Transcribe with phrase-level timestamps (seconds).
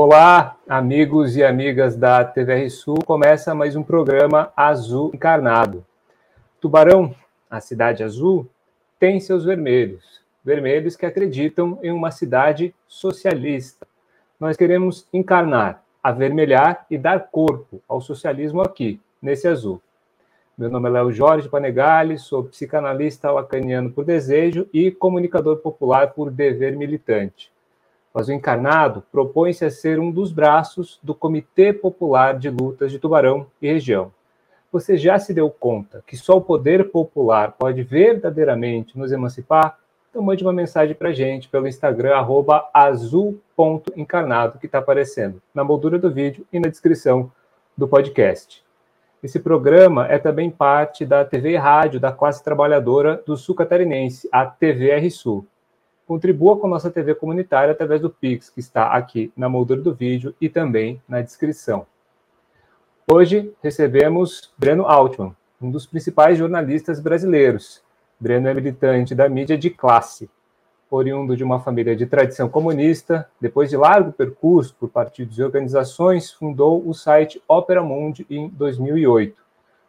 [0.00, 2.98] Olá, amigos e amigas da TVR Sul.
[3.04, 5.84] Começa mais um programa Azul Encarnado.
[6.60, 7.12] Tubarão,
[7.50, 8.48] a cidade azul,
[8.96, 10.22] tem seus vermelhos.
[10.44, 13.88] Vermelhos que acreditam em uma cidade socialista.
[14.38, 19.82] Nós queremos encarnar, avermelhar e dar corpo ao socialismo aqui, nesse azul.
[20.56, 26.30] Meu nome é Léo Jorge Panegali, sou psicanalista lacaniano por desejo e comunicador popular por
[26.30, 27.50] dever militante
[28.12, 32.98] mas o encarnado propõe-se a ser um dos braços do Comitê Popular de Lutas de
[32.98, 34.12] Tubarão e região.
[34.70, 39.78] Você já se deu conta que só o poder popular pode verdadeiramente nos emancipar?
[40.10, 42.12] Então mande uma mensagem para a gente pelo Instagram,
[42.74, 47.30] azul.encarnado, que está aparecendo na moldura do vídeo e na descrição
[47.76, 48.64] do podcast.
[49.22, 54.28] Esse programa é também parte da TV e rádio da classe trabalhadora do Sul Catarinense,
[54.30, 55.46] a TVR Sul.
[56.08, 60.34] Contribua com nossa TV comunitária através do Pix, que está aqui na moldura do vídeo
[60.40, 61.86] e também na descrição.
[63.06, 67.82] Hoje recebemos Breno Altman, um dos principais jornalistas brasileiros.
[68.18, 70.30] Breno é militante da mídia de classe.
[70.90, 76.32] Oriundo de uma família de tradição comunista, depois de largo percurso por partidos e organizações,
[76.32, 79.36] fundou o site Opera Mundi em 2008.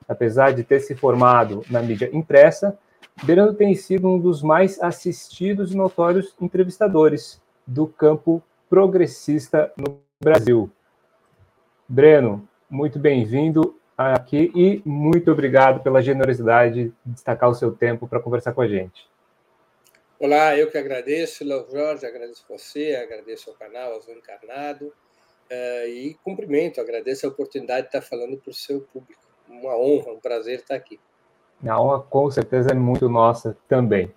[0.05, 2.77] Apesar de ter se formado na mídia impressa,
[3.23, 10.71] Breno tem sido um dos mais assistidos e notórios entrevistadores do campo progressista no Brasil.
[11.87, 18.21] Breno, muito bem-vindo aqui e muito obrigado pela generosidade de destacar o seu tempo para
[18.21, 19.09] conversar com a gente.
[20.17, 26.17] Olá, eu que agradeço, Léo Jorge, agradeço você, agradeço ao canal Azul Encarnado uh, e
[26.23, 29.21] cumprimento, agradeço a oportunidade de estar falando para o seu público.
[29.47, 30.99] Uma honra, um prazer estar aqui.
[31.67, 34.11] A honra, com certeza, é muito nossa também.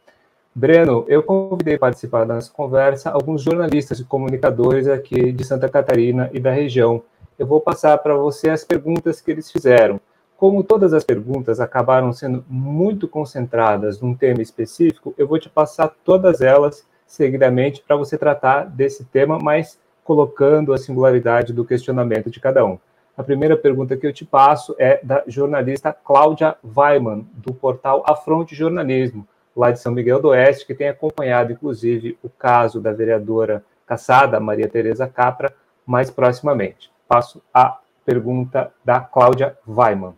[0.54, 5.68] Breno, eu convidei para participar da nossa conversa alguns jornalistas e comunicadores aqui de Santa
[5.68, 7.02] Catarina e da região.
[7.38, 9.98] Eu vou passar para você as perguntas que eles fizeram.
[10.36, 15.88] Como todas as perguntas acabaram sendo muito concentradas num tema específico, eu vou te passar
[16.04, 22.40] todas elas seguidamente para você tratar desse tema, mas colocando a singularidade do questionamento de
[22.40, 22.78] cada um.
[23.14, 28.54] A primeira pergunta que eu te passo é da jornalista Cláudia Weiman, do portal Afronte
[28.54, 33.62] Jornalismo, lá de São Miguel do Oeste, que tem acompanhado, inclusive, o caso da vereadora
[33.86, 36.90] caçada, Maria Tereza Capra, mais proximamente.
[37.06, 40.16] Passo a pergunta da Cláudia Weiman.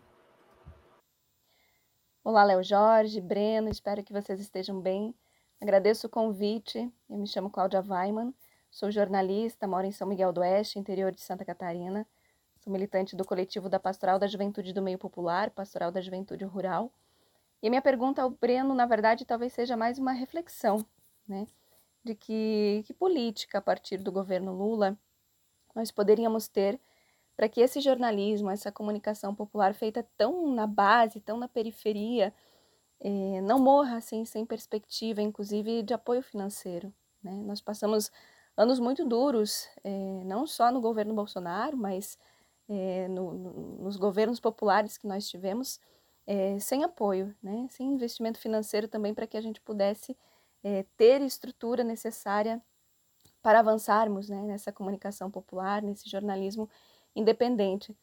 [2.22, 5.12] Olá, Léo Jorge, Breno, espero que vocês estejam bem.
[5.60, 6.88] Agradeço o convite.
[7.10, 8.32] Eu me chamo Cláudia Weiman,
[8.70, 12.06] sou jornalista, moro em São Miguel do Oeste, interior de Santa Catarina.
[12.64, 16.90] Sou militante do coletivo da Pastoral da Juventude do Meio Popular, Pastoral da Juventude Rural.
[17.62, 20.82] E a minha pergunta ao Breno, na verdade, talvez seja mais uma reflexão,
[21.28, 21.46] né?
[22.02, 24.96] De que, que política, a partir do governo Lula,
[25.74, 26.80] nós poderíamos ter
[27.36, 32.32] para que esse jornalismo, essa comunicação popular feita tão na base, tão na periferia,
[32.98, 36.90] eh, não morra assim, sem perspectiva, inclusive de apoio financeiro.
[37.22, 37.30] Né?
[37.44, 38.10] Nós passamos
[38.56, 42.18] anos muito duros, eh, não só no governo Bolsonaro, mas
[42.68, 43.52] é, no, no,
[43.82, 45.80] nos governos populares que nós tivemos,
[46.26, 50.16] é, sem apoio, né, sem investimento financeiro também para que a gente pudesse
[50.62, 52.62] é, ter estrutura necessária
[53.42, 56.68] para avançarmos né, nessa comunicação popular, nesse jornalismo
[57.14, 57.94] independente.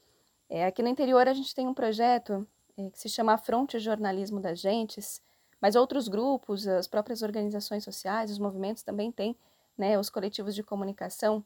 [0.68, 2.48] aqui no interior a gente tem um projeto
[2.94, 5.22] que se chama Fronte Jornalismo das Gentes,
[5.60, 9.38] mas outros grupos, as próprias organizações sociais, os movimentos também têm,
[9.78, 11.44] né, os coletivos de comunicação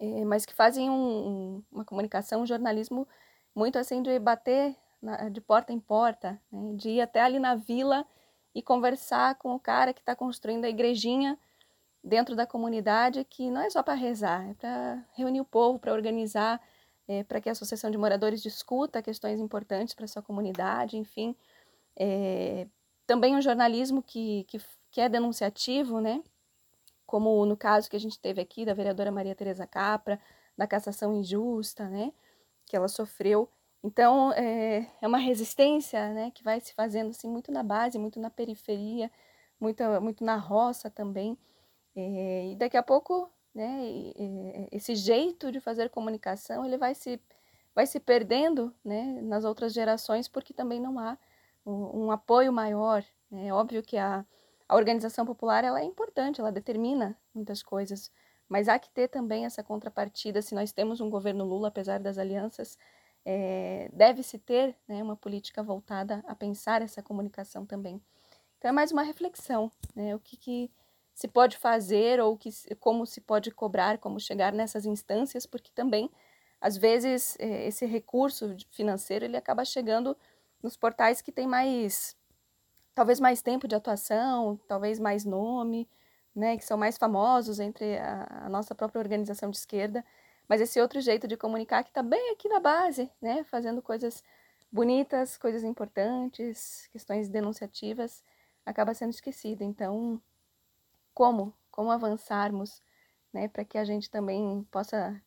[0.00, 3.06] é, mas que fazem um, uma comunicação, um jornalismo
[3.54, 6.74] muito assim de bater na, de porta em porta, né?
[6.74, 8.06] de ir até ali na vila
[8.54, 11.38] e conversar com o cara que está construindo a igrejinha
[12.02, 15.92] dentro da comunidade, que não é só para rezar, é para reunir o povo, para
[15.92, 16.60] organizar,
[17.08, 21.34] é, para que a associação de moradores discuta questões importantes para sua comunidade, enfim.
[21.96, 22.66] É,
[23.06, 26.22] também um jornalismo que, que, que é denunciativo, né?
[27.14, 30.18] Como no caso que a gente teve aqui da vereadora Maria Tereza Capra,
[30.58, 32.12] da cassação injusta, né,
[32.66, 33.48] que ela sofreu.
[33.84, 38.18] Então, é, é uma resistência, né, que vai se fazendo, assim, muito na base, muito
[38.18, 39.08] na periferia,
[39.60, 41.38] muito, muito na roça também.
[41.94, 43.78] É, e daqui a pouco, né,
[44.72, 47.20] esse jeito de fazer comunicação, ele vai se,
[47.72, 51.16] vai se perdendo, né, nas outras gerações, porque também não há
[51.64, 53.04] um, um apoio maior.
[53.30, 53.46] Né?
[53.46, 54.26] É óbvio que a
[54.68, 58.10] a organização popular ela é importante, ela determina muitas coisas,
[58.48, 60.42] mas há que ter também essa contrapartida.
[60.42, 62.78] Se nós temos um governo Lula, apesar das alianças,
[63.24, 68.00] é, deve-se ter né, uma política voltada a pensar essa comunicação também.
[68.58, 70.14] Então é mais uma reflexão, né?
[70.14, 70.70] O que, que
[71.14, 72.50] se pode fazer ou que,
[72.80, 76.10] como se pode cobrar, como chegar nessas instâncias, porque também,
[76.60, 80.16] às vezes, é, esse recurso financeiro ele acaba chegando
[80.62, 82.16] nos portais que têm mais,
[82.94, 85.88] talvez mais tempo de atuação, talvez mais nome,
[86.34, 90.04] né, que são mais famosos entre a, a nossa própria organização de esquerda,
[90.48, 94.22] mas esse outro jeito de comunicar que está bem aqui na base, né, fazendo coisas
[94.70, 98.22] bonitas, coisas importantes, questões denunciativas,
[98.66, 99.62] acaba sendo esquecido.
[99.62, 100.20] Então,
[101.14, 102.82] como, como avançarmos,
[103.32, 105.20] né, para que a gente também possa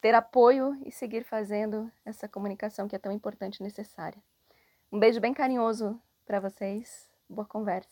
[0.00, 4.22] ter apoio e seguir fazendo essa comunicação que é tão importante e necessária.
[4.92, 7.06] Um beijo bem carinhoso para vocês.
[7.28, 7.88] Boa conversa.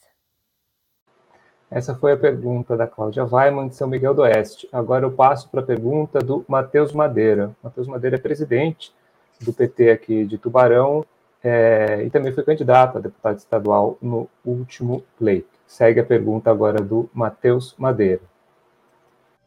[1.71, 4.69] Essa foi a pergunta da Cláudia Weiman, de São Miguel do Oeste.
[4.73, 7.57] Agora eu passo para a pergunta do Matheus Madeira.
[7.63, 8.93] Matheus Madeira é presidente
[9.41, 11.05] do PT aqui de Tubarão
[11.43, 15.49] é, e também foi candidato a deputado estadual no último pleito.
[15.67, 18.23] Segue a pergunta agora do Matheus Madeira.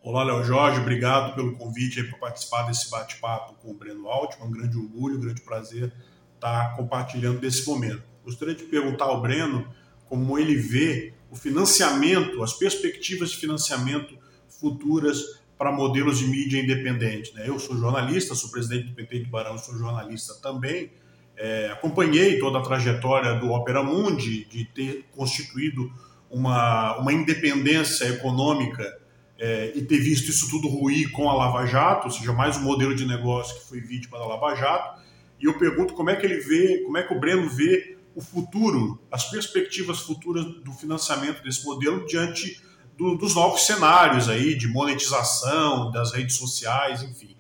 [0.02, 4.48] Olá, Léo Jorge, obrigado pelo convite para participar desse bate-papo com o Breno Altman.
[4.48, 5.94] Um grande orgulho, um grande prazer
[6.36, 8.04] estar compartilhando desse momento.
[8.28, 9.66] Gostaria de perguntar ao Breno
[10.06, 14.18] como ele vê o financiamento, as perspectivas de financiamento
[14.50, 17.34] futuras para modelos de mídia independente.
[17.34, 17.48] Né?
[17.48, 20.92] Eu sou jornalista, sou presidente do PT de Barão, sou jornalista também.
[21.38, 25.90] É, acompanhei toda a trajetória do Opera Mundi, de ter constituído
[26.30, 29.00] uma, uma independência econômica
[29.40, 32.64] é, e ter visto isso tudo ruir com a Lava Jato, ou seja, mais um
[32.64, 35.02] modelo de negócio que foi vítima da Lava Jato.
[35.40, 38.22] E eu pergunto como é que ele vê, como é que o Breno vê o
[38.22, 42.60] futuro, as perspectivas futuras do financiamento desse modelo diante
[42.98, 47.38] do, dos novos cenários aí de monetização das redes sociais, enfim.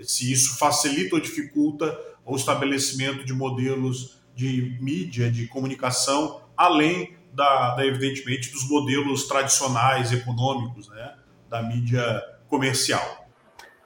[0.00, 1.94] Se isso facilita ou dificulta
[2.24, 10.10] o estabelecimento de modelos de mídia, de comunicação, além da, da, evidentemente dos modelos tradicionais
[10.10, 11.16] econômicos, né,
[11.50, 12.02] da mídia
[12.48, 13.28] comercial.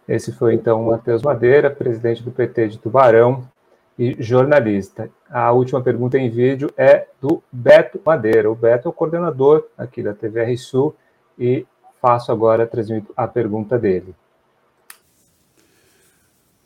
[0.06, 3.44] Esse foi então o Matheus Madeira, presidente do PT de Tubarão
[3.98, 5.10] e jornalista.
[5.28, 8.50] A última pergunta em vídeo é do Beto Madeira.
[8.50, 10.94] O Beto é o coordenador aqui da TVR Sul
[11.38, 11.66] e
[12.00, 14.14] faço agora transmito a pergunta dele.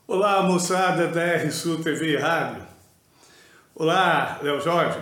[0.07, 2.63] Olá, moçada da R Sul TV e Rádio.
[3.75, 5.01] Olá, Léo Jorge.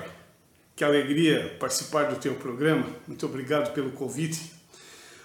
[0.76, 2.86] Que alegria participar do teu programa.
[3.08, 4.52] Muito obrigado pelo convite.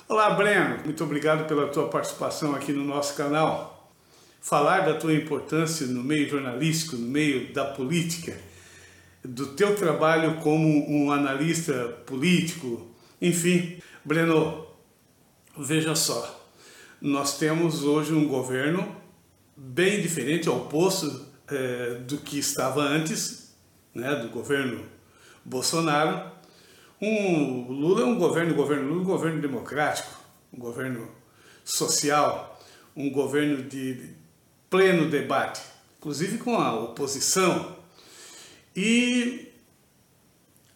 [0.09, 0.79] Olá, Breno.
[0.83, 3.74] Muito obrigado pela tua participação aqui no nosso canal.
[4.45, 8.37] Falar da tua importância no meio jornalístico, no meio da política,
[9.23, 11.73] do teu trabalho como um analista
[12.05, 12.87] político,
[13.19, 14.67] enfim, Breno,
[15.57, 16.47] veja só,
[17.01, 18.95] nós temos hoje um governo
[19.57, 23.51] bem diferente, oposto é, do que estava antes,
[23.95, 24.85] né, do governo
[25.43, 26.31] Bolsonaro.
[27.01, 30.19] Um, Lula é um governo, governo Lula é um governo democrático,
[30.53, 31.09] um governo
[31.63, 32.61] social,
[32.95, 34.23] um governo de
[34.75, 35.61] pleno debate,
[35.97, 37.77] inclusive com a oposição.
[38.75, 39.47] E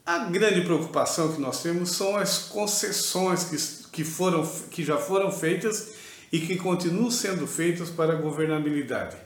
[0.06, 5.30] a grande preocupação que nós temos são as concessões que, que, foram, que já foram
[5.30, 5.96] feitas
[6.32, 9.18] e que continuam sendo feitas para a governabilidade.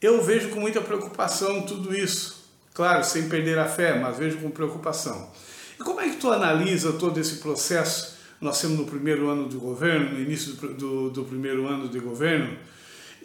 [0.00, 2.42] Eu vejo com muita preocupação tudo isso.
[2.72, 5.30] Claro, sem perder a fé, mas vejo com preocupação.
[5.78, 8.16] E como é que tu analisa todo esse processo?
[8.40, 12.00] Nós estamos no primeiro ano de governo, no início do, do, do primeiro ano de
[12.00, 12.56] governo,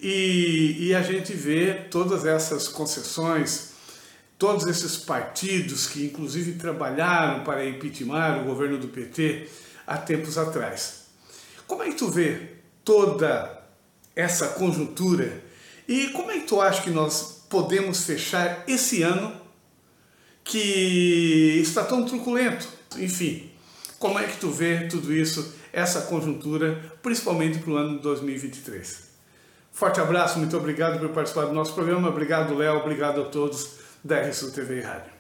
[0.01, 3.72] e, e a gente vê todas essas concessões,
[4.38, 9.48] todos esses partidos que inclusive trabalharam para impeachment o governo do PT
[9.86, 11.06] há tempos atrás.
[11.66, 13.63] Como é que tu vê toda
[14.16, 15.44] essa conjuntura
[15.88, 19.34] e como é que tu acha que nós podemos fechar esse ano
[20.44, 22.68] que está tão truculento?
[22.98, 23.50] Enfim,
[24.00, 29.07] como é que tu vê tudo isso, essa conjuntura, principalmente para o ano de 2023?
[29.77, 34.19] Forte abraço, muito obrigado por participar do nosso programa, obrigado Léo, obrigado a todos da
[34.22, 35.12] RSU TV e Rádio.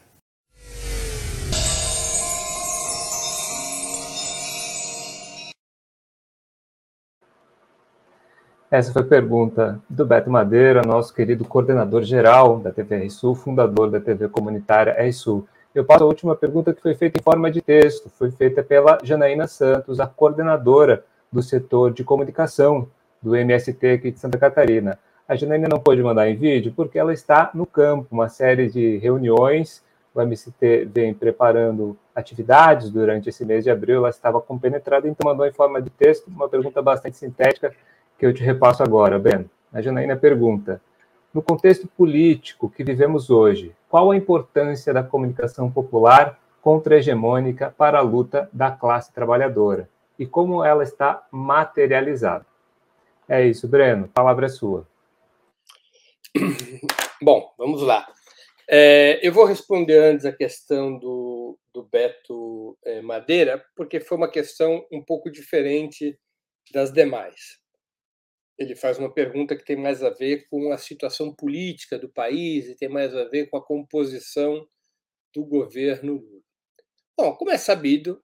[8.71, 13.91] Essa foi a pergunta do Beto Madeira, nosso querido coordenador geral da TV RSU, fundador
[13.91, 15.47] da TV comunitária RSU.
[15.75, 18.97] Eu passo a última pergunta que foi feita em forma de texto, foi feita pela
[19.03, 22.87] Janaína Santos, a coordenadora do setor de comunicação
[23.21, 24.97] do MST aqui de Santa Catarina.
[25.27, 28.97] A Janaína não pôde mandar em vídeo porque ela está no campo, uma série de
[28.97, 29.83] reuniões.
[30.13, 35.45] O MST vem preparando atividades durante esse mês de abril, ela estava compenetrada, então mandou
[35.45, 37.73] em forma de texto uma pergunta bastante sintética
[38.17, 39.49] que eu te repasso agora, Ben.
[39.71, 40.81] A Janaína pergunta:
[41.33, 48.01] no contexto político que vivemos hoje, qual a importância da comunicação popular contra-hegemônica para a
[48.01, 49.87] luta da classe trabalhadora
[50.19, 52.45] e como ela está materializada.
[53.29, 54.87] É isso, Breno, a palavra é sua.
[57.21, 58.07] Bom, vamos lá.
[58.69, 64.29] É, eu vou responder antes a questão do, do Beto é, Madeira, porque foi uma
[64.29, 66.17] questão um pouco diferente
[66.71, 67.59] das demais.
[68.57, 72.67] Ele faz uma pergunta que tem mais a ver com a situação política do país
[72.67, 74.67] e tem mais a ver com a composição
[75.33, 76.41] do governo Lula.
[77.17, 78.23] Bom, como é sabido,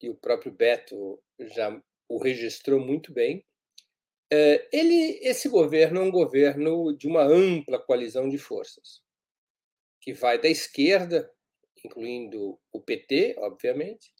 [0.00, 3.44] e o próprio Beto já o registrou muito bem,
[4.30, 9.00] ele, esse governo é um governo de uma ampla coalizão de forças,
[10.00, 11.30] que vai da esquerda,
[11.84, 14.12] incluindo o PT, obviamente,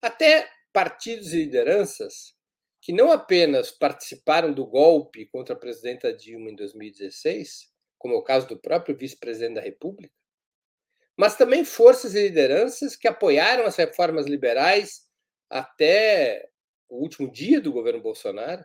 [0.00, 2.36] até partidos e lideranças
[2.80, 8.22] que não apenas participaram do golpe contra a presidenta Dilma em 2016, como é o
[8.22, 10.14] caso do próprio vice-presidente da República,
[11.16, 15.04] mas também forças e lideranças que apoiaram as reformas liberais
[15.50, 16.48] até
[16.88, 18.64] o último dia do governo Bolsonaro.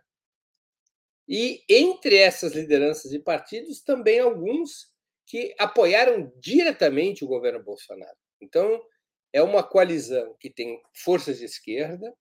[1.32, 4.92] E entre essas lideranças e partidos, também alguns
[5.26, 8.18] que apoiaram diretamente o governo Bolsonaro.
[8.42, 8.84] Então,
[9.32, 12.14] é uma coalizão que tem forças de esquerda,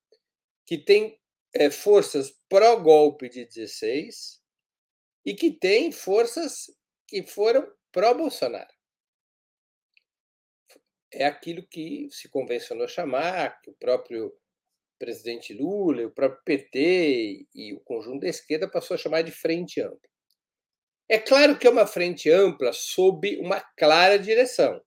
[0.65, 1.19] que tem
[1.53, 4.41] é, forças pró-golpe de 16
[5.27, 6.71] e que tem forças
[7.09, 8.73] que foram pró-Bolsonaro
[11.13, 14.33] é aquilo que se convencionou chamar, que o próprio
[15.01, 19.81] presidente Lula, o próprio PT e o conjunto da esquerda passou a chamar de frente
[19.81, 20.11] ampla.
[21.09, 24.81] É claro que é uma frente ampla sob uma clara direção.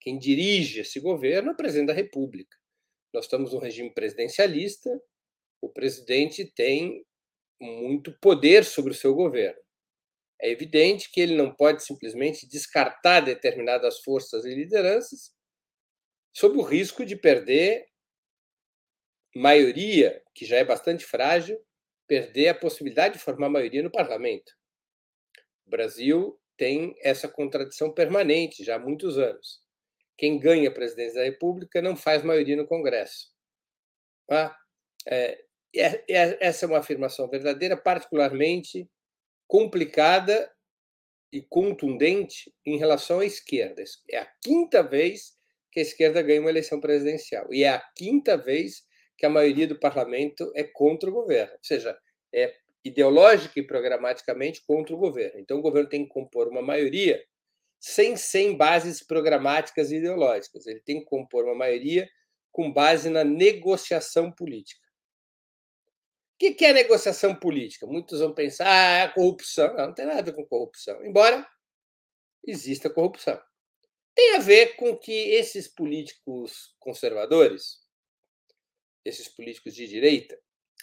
[0.00, 2.56] Quem dirige esse governo é o presidente da República.
[3.12, 4.88] Nós estamos num regime presidencialista,
[5.60, 7.04] o presidente tem
[7.60, 9.60] muito poder sobre o seu governo.
[10.40, 15.34] É evidente que ele não pode simplesmente descartar determinadas forças e lideranças
[16.34, 17.86] sob o risco de perder
[19.36, 21.60] maioria, que já é bastante frágil,
[22.06, 24.52] perder a possibilidade de formar maioria no parlamento.
[25.66, 29.60] O Brasil tem essa contradição permanente já há muitos anos.
[30.16, 33.30] Quem ganha a presidência da República não faz maioria no Congresso.
[34.30, 34.56] Ah,
[35.06, 35.44] é,
[36.40, 38.88] essa é uma afirmação verdadeira, particularmente
[39.46, 40.50] complicada
[41.30, 43.84] e contundente em relação à esquerda.
[44.10, 45.36] É a quinta vez
[45.70, 47.52] que a esquerda ganha uma eleição presidencial.
[47.52, 48.85] E é a quinta vez
[49.16, 51.98] que a maioria do parlamento é contra o governo, ou seja,
[52.34, 52.54] é
[52.84, 55.40] ideológica e programaticamente contra o governo.
[55.40, 57.22] Então, o governo tem que compor uma maioria
[57.80, 60.66] sem, sem bases programáticas e ideológicas.
[60.66, 62.08] Ele tem que compor uma maioria
[62.52, 64.86] com base na negociação política.
[66.34, 67.86] O que é negociação política?
[67.86, 69.74] Muitos vão pensar, ah, é corrupção.
[69.74, 71.46] Não, não tem nada a ver com corrupção, embora
[72.46, 73.40] exista corrupção
[74.16, 77.85] tem a ver com que esses políticos conservadores,
[79.08, 80.38] esses políticos de direita,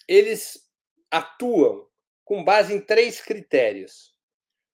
[0.08, 0.70] eles
[1.12, 1.88] atuam
[2.24, 4.13] com base em três critérios.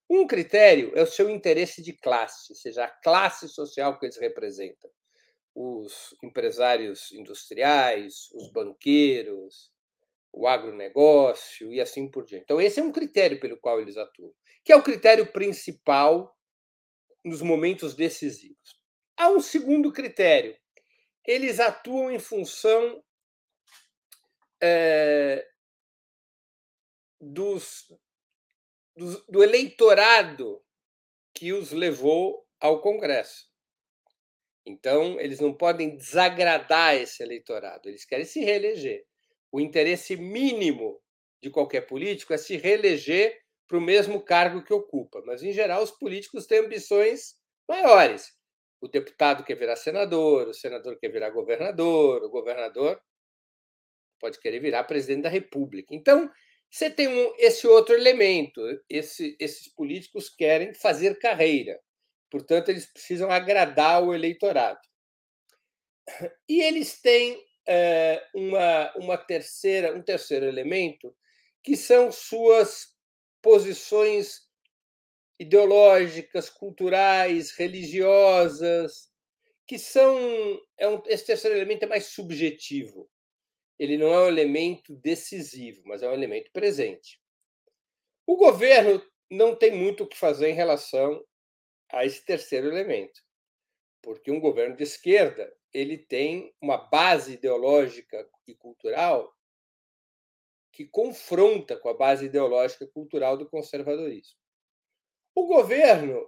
[0.10, 4.18] Um critério é o seu interesse de classe, ou seja, a classe social que eles
[4.18, 4.89] representam.
[5.53, 9.72] Os empresários industriais, os banqueiros,
[10.32, 12.44] o agronegócio e assim por diante.
[12.44, 16.36] Então, esse é um critério pelo qual eles atuam, que é o critério principal
[17.24, 18.79] nos momentos decisivos.
[19.18, 20.56] Há um segundo critério.
[21.25, 23.03] Eles atuam em função
[24.62, 25.46] é,
[27.20, 27.92] dos,
[29.28, 30.62] do eleitorado
[31.34, 33.48] que os levou ao Congresso.
[34.66, 39.06] Então, eles não podem desagradar esse eleitorado, eles querem se reeleger.
[39.51, 41.01] O interesse mínimo
[41.42, 45.22] de qualquer político é se reeleger para o mesmo cargo que ocupa.
[45.25, 47.36] Mas, em geral, os políticos têm ambições
[47.68, 48.32] maiores.
[48.82, 53.01] O deputado quer virar senador, o senador quer virar governador, o governador
[54.20, 55.96] pode querer virar presidente da República.
[55.96, 56.30] Então,
[56.70, 58.62] você tem um, esse outro elemento.
[58.90, 61.80] Esse, esses políticos querem fazer carreira.
[62.30, 64.80] Portanto, eles precisam agradar o eleitorado.
[66.48, 71.16] E eles têm é, uma, uma terceira, um terceiro elemento,
[71.64, 72.88] que são suas
[73.42, 74.42] posições
[75.40, 79.10] ideológicas, culturais, religiosas,
[79.66, 80.18] que são.
[80.78, 83.10] É um, esse terceiro elemento é mais subjetivo.
[83.79, 87.19] Ele não é um elemento decisivo, mas é um elemento presente.
[88.27, 91.25] O governo não tem muito o que fazer em relação
[91.91, 93.21] a esse terceiro elemento,
[94.01, 99.33] porque um governo de esquerda ele tem uma base ideológica e cultural
[100.71, 104.38] que confronta com a base ideológica e cultural do conservadorismo.
[105.36, 106.27] O governo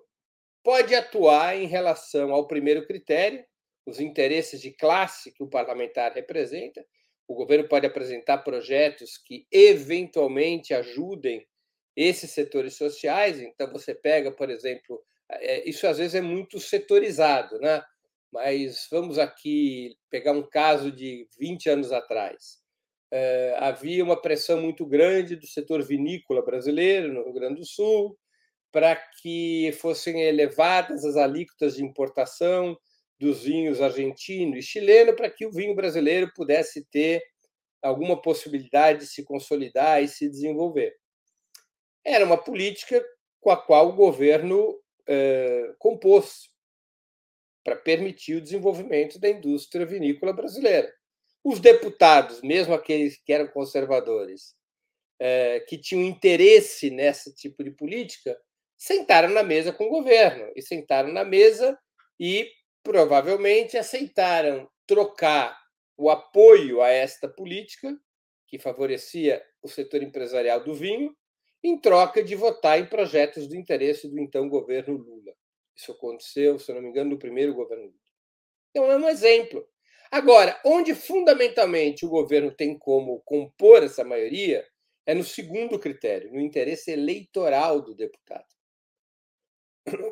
[0.64, 3.46] pode atuar em relação ao primeiro critério,
[3.86, 6.86] os interesses de classe que o parlamentar representa.
[7.32, 11.48] O governo pode apresentar projetos que eventualmente ajudem
[11.96, 13.40] esses setores sociais.
[13.40, 17.82] Então, você pega, por exemplo, é, isso às vezes é muito setorizado, né?
[18.34, 22.60] mas vamos aqui pegar um caso de 20 anos atrás.
[23.10, 28.18] É, havia uma pressão muito grande do setor vinícola brasileiro, no Rio Grande do Sul,
[28.74, 32.78] para que fossem elevadas as alíquotas de importação
[33.22, 37.22] dos vinhos argentino e chileno, para que o vinho brasileiro pudesse ter
[37.80, 40.96] alguma possibilidade de se consolidar e se desenvolver.
[42.04, 43.04] Era uma política
[43.40, 46.50] com a qual o governo eh, compôs
[47.64, 50.92] para permitir o desenvolvimento da indústria vinícola brasileira.
[51.44, 54.56] Os deputados, mesmo aqueles que eram conservadores,
[55.20, 58.36] eh, que tinham interesse nesse tipo de política,
[58.76, 61.78] sentaram na mesa com o governo e sentaram na mesa
[62.20, 62.52] e
[62.84, 65.60] provavelmente aceitaram trocar
[65.98, 67.96] o apoio a esta política
[68.48, 71.16] que favorecia o setor empresarial do vinho
[71.64, 75.34] em troca de votar em projetos do interesse do então governo Lula.
[75.76, 78.02] Isso aconteceu, se não me engano, no primeiro governo Lula.
[78.70, 79.68] Então, é um exemplo.
[80.10, 84.68] Agora, onde fundamentalmente o governo tem como compor essa maioria
[85.06, 88.46] é no segundo critério, no interesse eleitoral do deputado.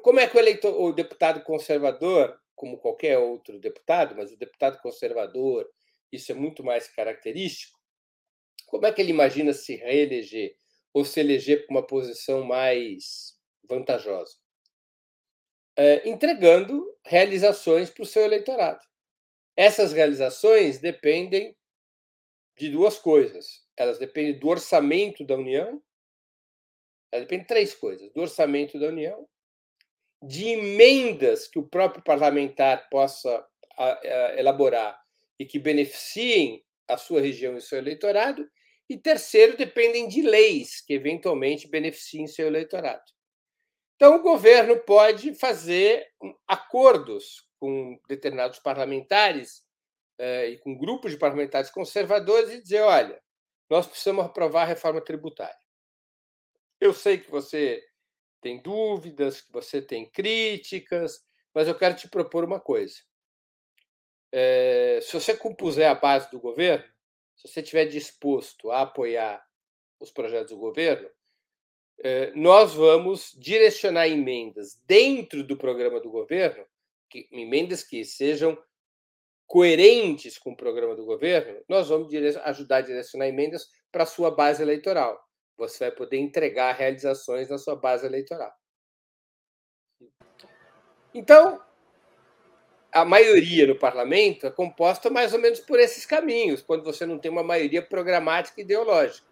[0.01, 4.81] Como é que o, eleitor, o deputado conservador, como qualquer outro deputado, mas o deputado
[4.81, 5.65] conservador,
[6.11, 7.79] isso é muito mais característico,
[8.67, 10.59] como é que ele imagina se reeleger?
[10.93, 14.35] ou se eleger para uma posição mais vantajosa?
[15.77, 18.85] É, entregando realizações para o seu eleitorado.
[19.55, 21.55] Essas realizações dependem
[22.57, 23.65] de duas coisas.
[23.77, 25.81] Elas dependem do orçamento da União,
[27.11, 29.27] elas dependem de três coisas: do orçamento da União,
[30.21, 33.45] de emendas que o próprio parlamentar possa
[34.35, 34.99] elaborar
[35.39, 38.45] e que beneficiem a sua região e seu eleitorado,
[38.89, 43.03] e terceiro, dependem de leis que eventualmente beneficiem seu eleitorado.
[43.95, 46.07] Então, o governo pode fazer
[46.47, 49.63] acordos com determinados parlamentares
[50.17, 53.21] eh, e com grupos de parlamentares conservadores e dizer: olha,
[53.69, 55.55] nós precisamos aprovar a reforma tributária.
[56.81, 57.83] Eu sei que você
[58.41, 61.23] tem dúvidas, que você tem críticas,
[61.53, 62.95] mas eu quero te propor uma coisa.
[64.31, 66.85] É, se você compuser a base do governo,
[67.35, 69.43] se você estiver disposto a apoiar
[69.99, 71.09] os projetos do governo,
[72.01, 76.65] eh, nós vamos direcionar emendas dentro do programa do governo,
[77.31, 78.57] emendas que sejam
[79.45, 84.31] coerentes com o programa do governo, nós vamos ajudar a direcionar emendas para a sua
[84.31, 85.19] base eleitoral.
[85.59, 88.51] Você vai poder entregar realizações na sua base eleitoral.
[91.13, 91.61] Então,
[92.89, 97.19] a maioria no parlamento é composta mais ou menos por esses caminhos, quando você não
[97.19, 99.27] tem uma maioria programática e ideológica.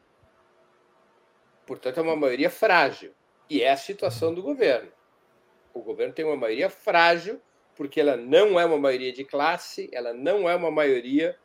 [1.65, 3.13] Portanto, é uma maioria frágil.
[3.49, 4.91] E é a situação do governo.
[5.73, 7.41] O governo tem uma maioria frágil,
[7.73, 11.37] porque ela não é uma maioria de classe, ela não é uma maioria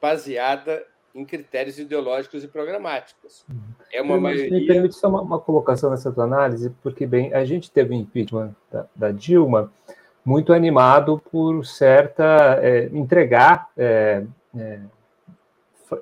[0.00, 3.46] baseada em critérios ideológicos e programáticos.
[3.94, 4.50] É uma maioria.
[4.50, 7.94] Me permite só uma, uma, colocação nessa tua análise, porque, bem, a gente teve o
[7.94, 9.70] impeachment da, da Dilma
[10.24, 14.24] muito animado por certa é, entregar é,
[14.56, 14.80] é,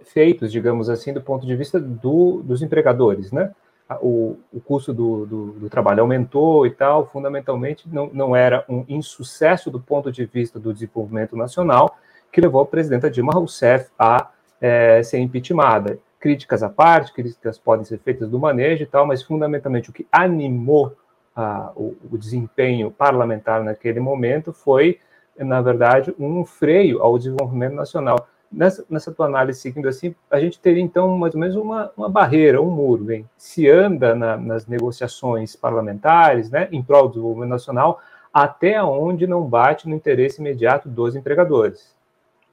[0.05, 3.53] feitos, digamos assim, do ponto de vista do, dos empregadores, né?
[4.01, 8.87] O, o custo do, do, do, trabalho aumentou e tal, fundamentalmente não, não era um
[8.89, 11.99] insucesso do ponto de vista do desenvolvimento nacional
[12.31, 15.99] que levou a presidenta Dilma Rousseff a é, ser impeachmentada.
[16.23, 20.07] Críticas à parte, críticas podem ser feitas do manejo e tal, mas fundamentalmente o que
[20.13, 20.97] animou
[21.35, 25.01] a, o, o, desempenho parlamentar naquele momento foi,
[25.37, 28.29] na verdade, um freio ao desenvolvimento nacional.
[28.53, 32.09] Nessa, nessa tua análise, seguindo assim, a gente teria então mais ou menos uma, uma
[32.09, 33.03] barreira, um muro.
[33.03, 38.01] Bem, se anda na, nas negociações parlamentares, né, em prol do desenvolvimento nacional,
[38.33, 41.97] até onde não bate no interesse imediato dos empregadores.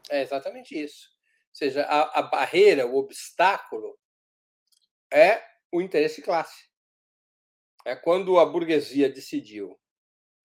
[0.10, 1.19] É exatamente isso.
[1.60, 4.00] Seja, a, a barreira, o obstáculo
[5.12, 6.70] é o interesse classe.
[7.84, 9.78] É quando a burguesia decidiu,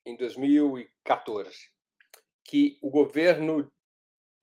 [0.05, 1.70] em 2014,
[2.42, 3.72] que o governo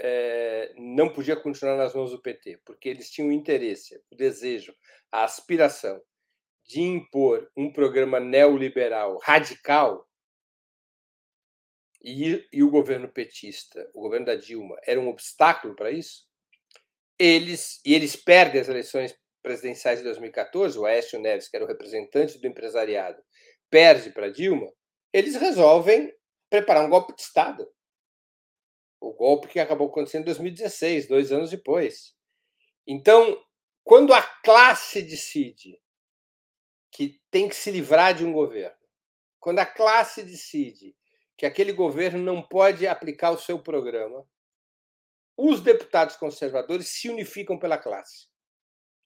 [0.01, 4.73] é, não podia continuar nas mãos do PT, porque eles tinham o interesse, o desejo,
[5.11, 6.01] a aspiração
[6.63, 10.09] de impor um programa neoliberal radical,
[12.01, 16.30] e, e, o governo petista, o governo da Dilma, era um obstáculo para isso,
[17.21, 21.67] eles e eles perdem as eleições presidenciais de 2014, o Aécio Neves, que era o
[21.67, 23.21] representante do empresariado,
[23.69, 24.71] perde para Dilma,
[25.13, 26.11] eles resolvem
[26.49, 27.67] preparar um golpe de Estado.
[28.99, 32.15] O golpe que acabou acontecendo em 2016, dois anos depois.
[32.87, 33.39] Então,
[33.83, 35.79] quando a classe decide
[36.91, 38.77] que tem que se livrar de um governo,
[39.39, 40.95] quando a classe decide
[41.37, 44.27] que aquele governo não pode aplicar o seu programa,
[45.49, 48.27] os deputados conservadores se unificam pela classe.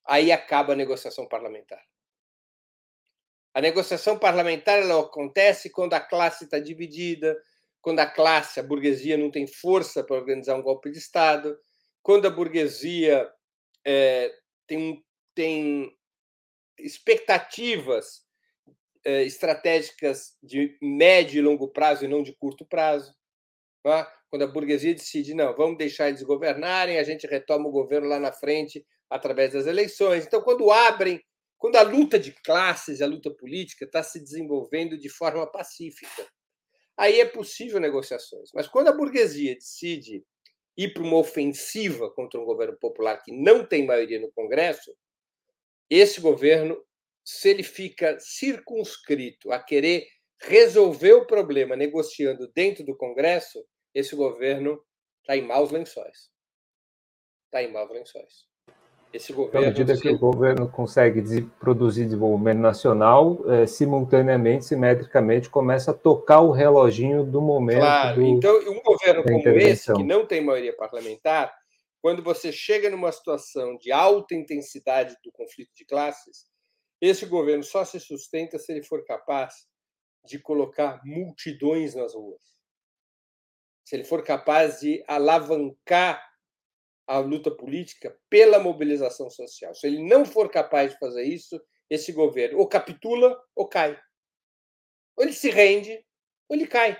[0.05, 1.81] Aí acaba a negociação parlamentar.
[3.53, 7.41] A negociação parlamentar ela acontece quando a classe está dividida,
[7.81, 11.57] quando a classe, a burguesia, não tem força para organizar um golpe de Estado,
[12.03, 13.31] quando a burguesia
[13.85, 14.29] é,
[14.67, 15.95] tem, tem
[16.77, 18.25] expectativas
[19.05, 23.15] é, estratégicas de médio e longo prazo e não de curto prazo.
[23.85, 24.05] É?
[24.35, 28.19] Quando a burguesia decide, não, vamos deixar eles governarem, a gente retoma o governo lá
[28.19, 30.25] na frente através das eleições.
[30.25, 31.23] Então, quando abrem
[31.57, 36.27] quando a luta de classes, a luta política está se desenvolvendo de forma pacífica,
[36.97, 38.49] aí é possível negociações.
[38.53, 40.21] Mas quando a burguesia decide
[40.75, 44.93] ir para uma ofensiva contra um governo popular que não tem maioria no Congresso,
[45.89, 46.77] esse governo,
[47.23, 50.05] se ele fica circunscrito a querer
[50.41, 54.79] resolver o problema negociando dentro do Congresso, esse governo
[55.21, 56.29] está em maus lençóis.
[57.45, 58.45] Está em maus lençóis.
[59.13, 65.91] Esse governo, à medida que o governo consegue produzir desenvolvimento nacional, é, simultaneamente, simetricamente, começa
[65.91, 67.79] a tocar o reloginho do momento.
[67.79, 71.55] Claro, do, então um governo como esse, que não tem maioria parlamentar,
[72.01, 76.47] quando você chega numa situação de alta intensidade do conflito de classes,
[76.99, 79.53] esse governo só se sustenta se ele for capaz
[80.25, 82.54] de colocar multidões nas ruas.
[83.85, 86.21] Se ele for capaz de alavancar
[87.07, 89.73] a luta política pela mobilização social.
[89.75, 93.99] Se ele não for capaz de fazer isso, esse governo ou capitula ou cai.
[95.15, 96.03] Ou ele se rende
[96.49, 96.99] ou ele cai.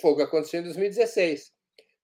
[0.00, 1.52] Foi o que aconteceu em 2016.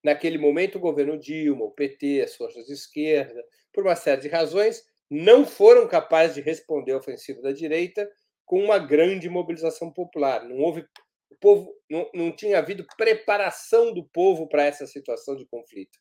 [0.02, 4.28] Naquele momento, o governo Dilma, o PT, as forças de esquerda, por uma série de
[4.28, 8.08] razões, não foram capazes de responder à ofensiva da direita
[8.44, 10.44] com uma grande mobilização popular.
[10.44, 10.86] Não houve
[11.30, 15.98] o povo não, não tinha havido preparação do povo para essa situação de conflito.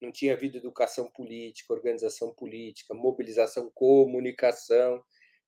[0.00, 5.02] Não tinha havido educação política, organização política, mobilização, comunicação.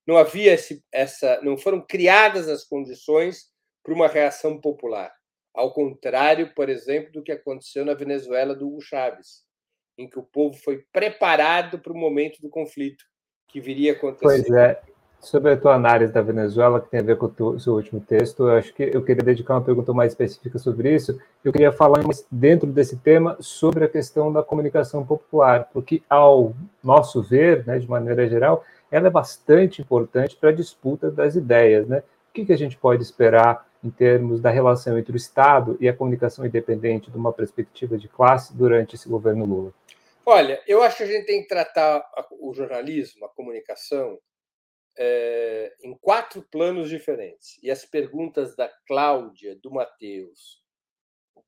[0.07, 3.51] Não havia esse, essa, não foram criadas as condições
[3.83, 5.13] para uma reação popular.
[5.53, 9.45] Ao contrário, por exemplo, do que aconteceu na Venezuela do Hugo Chávez,
[9.99, 13.05] em que o povo foi preparado para o momento do conflito
[13.49, 14.45] que viria acontecer.
[14.45, 14.83] Pois é,
[15.25, 18.43] Sobre a tua análise da Venezuela, que tem a ver com o seu último texto,
[18.43, 21.19] eu acho que eu queria dedicar uma pergunta mais específica sobre isso.
[21.43, 27.23] Eu queria falar dentro desse tema sobre a questão da comunicação popular, porque, ao nosso
[27.23, 31.89] ver, né, de maneira geral, ela é bastante importante para a disputa das ideias.
[31.89, 32.01] Né?
[32.01, 35.89] O que, que a gente pode esperar em termos da relação entre o Estado e
[35.89, 39.73] a comunicação independente de uma perspectiva de classe durante esse governo Lula?
[40.27, 42.05] Olha, eu acho que a gente tem que tratar
[42.41, 44.19] o jornalismo, a comunicação,
[44.97, 47.59] é, em quatro planos diferentes.
[47.63, 50.63] E as perguntas da Cláudia, do Matheus,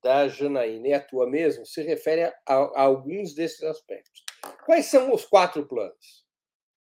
[0.03, 4.25] da Janaína e a tua mesmo se referem a, a alguns desses aspectos.
[4.65, 6.27] Quais são os quatro planos?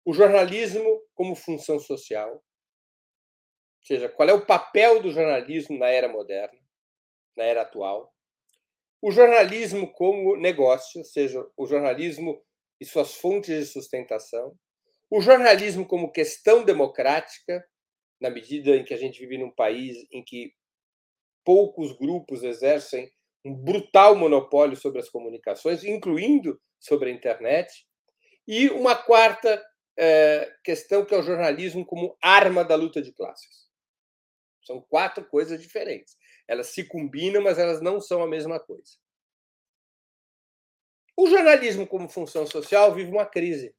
[0.04, 2.42] O jornalismo como função social, ou
[3.82, 6.58] seja, qual é o papel do jornalismo na era moderna,
[7.36, 8.12] na era atual.
[9.00, 12.44] O jornalismo como negócio, ou seja, o jornalismo
[12.80, 14.58] e suas fontes de sustentação
[15.10, 17.64] o jornalismo como questão democrática,
[18.20, 20.52] na medida em que a gente vive num país em que
[21.44, 23.10] poucos grupos exercem
[23.44, 27.86] um brutal monopólio sobre as comunicações, incluindo sobre a internet,
[28.46, 29.64] e uma quarta
[29.96, 33.68] é, questão que é o jornalismo como arma da luta de classes.
[34.62, 36.16] São quatro coisas diferentes.
[36.46, 38.92] Elas se combinam, mas elas não são a mesma coisa.
[41.16, 43.74] O jornalismo como função social vive uma crise.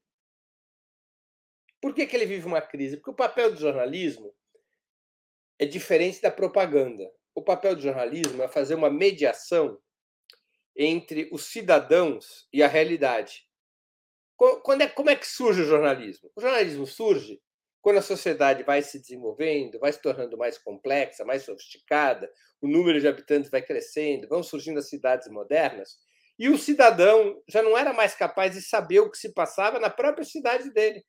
[1.81, 2.97] Por que, que ele vive uma crise?
[2.97, 4.33] Porque o papel do jornalismo
[5.57, 7.09] é diferente da propaganda.
[7.33, 9.79] O papel do jornalismo é fazer uma mediação
[10.75, 13.47] entre os cidadãos e a realidade.
[14.63, 16.31] Quando é, como é que surge o jornalismo?
[16.35, 17.41] O jornalismo surge
[17.81, 22.99] quando a sociedade vai se desenvolvendo, vai se tornando mais complexa, mais sofisticada, o número
[22.99, 25.97] de habitantes vai crescendo, vão surgindo as cidades modernas,
[26.37, 29.89] e o cidadão já não era mais capaz de saber o que se passava na
[29.89, 31.05] própria cidade dele.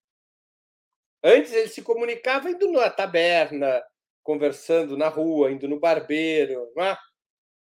[1.23, 3.83] Antes ele se comunicava indo na taberna,
[4.23, 6.71] conversando na rua, indo no barbeiro.
[6.75, 6.99] Não é?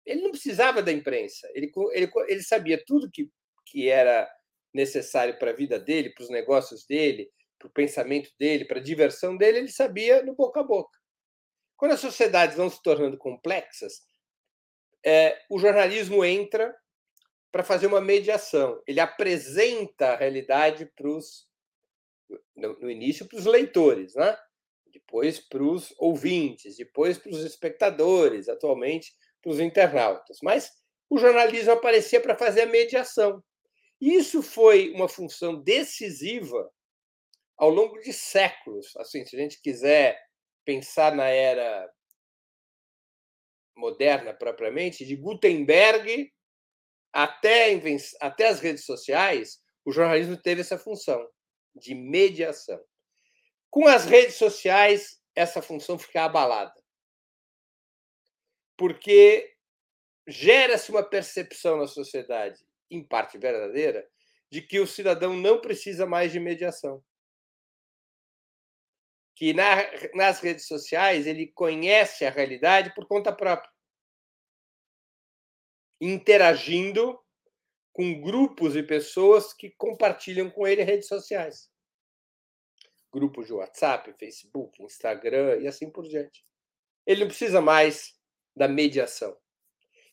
[0.06, 1.48] Ele não precisava da imprensa.
[1.54, 3.30] Ele, ele, ele sabia tudo que,
[3.66, 4.28] que era
[4.72, 8.82] necessário para a vida dele, para os negócios dele, para o pensamento dele, para a
[8.82, 10.96] diversão dele, ele sabia no boca a boca.
[11.76, 14.00] Quando as sociedades vão se tornando complexas,
[15.04, 16.74] é, o jornalismo entra
[17.50, 18.80] para fazer uma mediação.
[18.86, 21.47] Ele apresenta a realidade para os,
[22.58, 24.36] no, no início, para os leitores, né?
[24.92, 30.38] depois para os ouvintes, depois para os espectadores, atualmente para os internautas.
[30.42, 30.70] Mas
[31.08, 33.42] o jornalismo aparecia para fazer a mediação.
[34.00, 36.70] Isso foi uma função decisiva
[37.56, 38.94] ao longo de séculos.
[38.96, 40.20] Assim, se a gente quiser
[40.64, 41.90] pensar na era
[43.76, 46.32] moderna propriamente, de Gutenberg
[47.12, 47.80] até,
[48.20, 51.26] até as redes sociais, o jornalismo teve essa função
[51.78, 52.82] de mediação.
[53.70, 56.74] Com as redes sociais, essa função fica abalada.
[58.76, 59.54] Porque
[60.26, 62.60] gera-se uma percepção na sociedade,
[62.90, 64.08] em parte verdadeira,
[64.50, 67.04] de que o cidadão não precisa mais de mediação.
[69.34, 69.76] Que na,
[70.14, 73.70] nas redes sociais ele conhece a realidade por conta própria,
[76.00, 77.18] interagindo
[77.98, 81.68] com grupos e pessoas que compartilham com ele redes sociais
[83.12, 86.46] grupos de WhatsApp, Facebook, Instagram e assim por diante.
[87.04, 88.14] Ele não precisa mais
[88.54, 89.36] da mediação.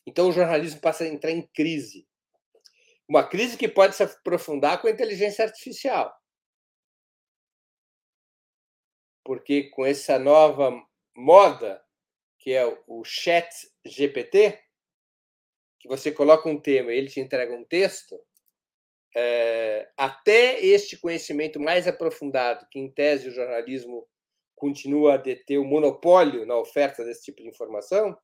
[0.04, 2.08] Então o jornalismo passa a entrar em crise.
[3.08, 6.12] Uma crise que pode se aprofundar com a inteligência artificial.
[9.24, 10.72] Porque com essa nova
[11.14, 11.80] moda,
[12.38, 13.48] que é o chat
[13.84, 14.58] GPT,
[15.86, 18.18] que você coloca um tema e ele te entrega um texto,
[19.14, 24.06] é, até este conhecimento mais aprofundado, que em tese o jornalismo
[24.54, 28.18] continua a deter o monopólio na oferta desse tipo de informação,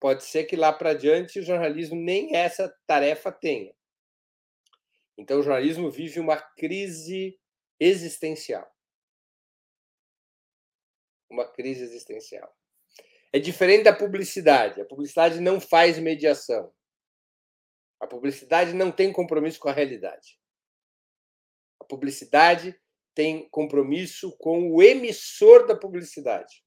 [0.00, 3.74] pode ser que lá para diante o jornalismo nem essa tarefa tenha.
[5.16, 7.38] Então o jornalismo vive uma crise
[7.78, 8.66] existencial.
[11.30, 12.54] Uma crise existencial.
[13.32, 14.80] É diferente da publicidade.
[14.80, 16.72] A publicidade não faz mediação.
[18.00, 20.38] A publicidade não tem compromisso com a realidade.
[21.80, 22.74] A publicidade
[23.14, 26.64] tem compromisso com o emissor da publicidade.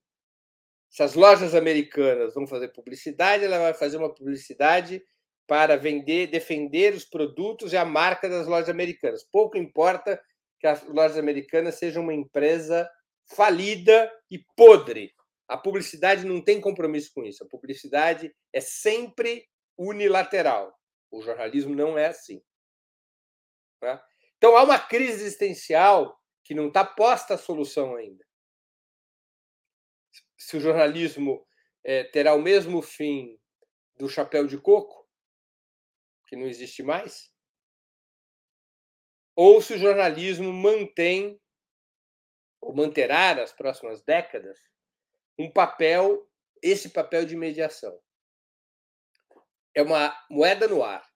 [0.90, 5.04] Se as lojas americanas vão fazer publicidade, ela vai fazer uma publicidade
[5.48, 9.24] para vender, defender os produtos e a marca das lojas americanas.
[9.24, 10.22] Pouco importa
[10.60, 12.90] que as lojas americanas sejam uma empresa
[13.26, 15.12] falida e podre.
[15.54, 17.44] A publicidade não tem compromisso com isso.
[17.44, 20.76] A publicidade é sempre unilateral.
[21.12, 22.44] O jornalismo não é assim.
[23.80, 24.04] Tá?
[24.36, 28.26] Então há uma crise existencial que não está posta a solução ainda.
[30.36, 31.48] Se o jornalismo
[31.84, 33.40] é, terá o mesmo fim
[33.96, 35.08] do chapéu de coco,
[36.26, 37.32] que não existe mais,
[39.36, 41.40] ou se o jornalismo mantém
[42.60, 44.73] ou manterá nas próximas décadas
[45.38, 46.28] um papel,
[46.62, 48.00] esse papel de mediação
[49.76, 51.08] é uma moeda no ar,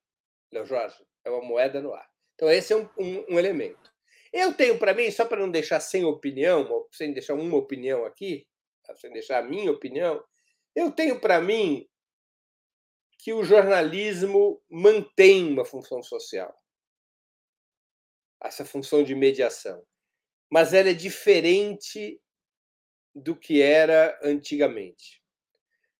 [0.51, 2.09] Léo Jorge, é uma moeda no ar.
[2.35, 3.93] Então, esse é um, um, um elemento.
[4.33, 8.47] Eu tenho para mim, só para não deixar sem opinião, sem deixar uma opinião aqui,
[8.97, 10.23] sem deixar a minha opinião,
[10.75, 11.87] eu tenho para mim
[13.19, 16.55] que o jornalismo mantém uma função social,
[18.41, 19.83] essa função de mediação,
[20.49, 22.21] mas ela é diferente
[23.17, 25.23] do que era antigamente.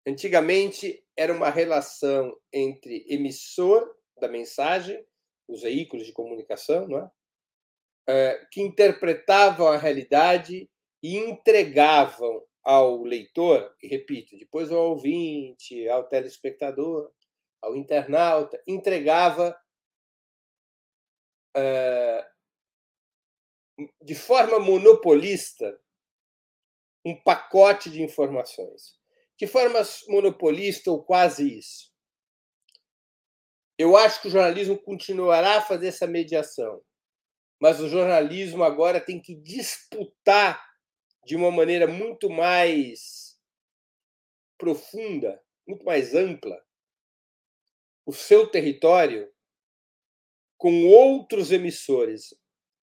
[0.05, 5.03] Antigamente era uma relação entre emissor da mensagem,
[5.47, 7.11] os veículos de comunicação, não é?
[8.09, 10.69] é que interpretavam a realidade
[11.01, 17.11] e entregavam ao leitor, e repito, depois ao ouvinte, ao telespectador,
[17.61, 19.57] ao internauta, entregava
[21.55, 22.27] é,
[24.01, 25.79] de forma monopolista
[27.07, 28.97] um pacote de informações
[29.37, 31.93] de forma monopolista ou quase isso.
[33.77, 36.83] Eu acho que o jornalismo continuará a fazer essa mediação,
[37.61, 40.65] mas o jornalismo agora tem que disputar
[41.23, 43.39] de uma maneira muito mais
[44.57, 46.59] profunda, muito mais ampla,
[48.05, 49.31] o seu território
[50.57, 52.33] com outros emissores.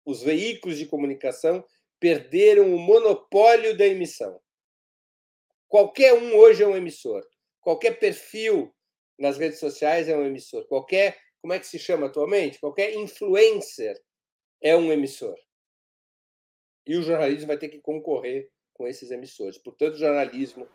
[0.05, 1.65] Os veículos de comunicação
[2.03, 4.41] perderam o monopólio da emissão.
[5.69, 7.25] Qualquer um hoje é um emissor.
[7.61, 8.75] Qualquer perfil
[9.17, 10.67] nas redes sociais é um emissor.
[10.67, 12.59] Qualquer, como é que se chama atualmente?
[12.59, 13.97] Qualquer influencer
[14.61, 15.39] é um emissor.
[16.85, 19.57] E o jornalismo vai ter que concorrer com esses emissores.
[19.57, 20.69] Portanto, o jornalismo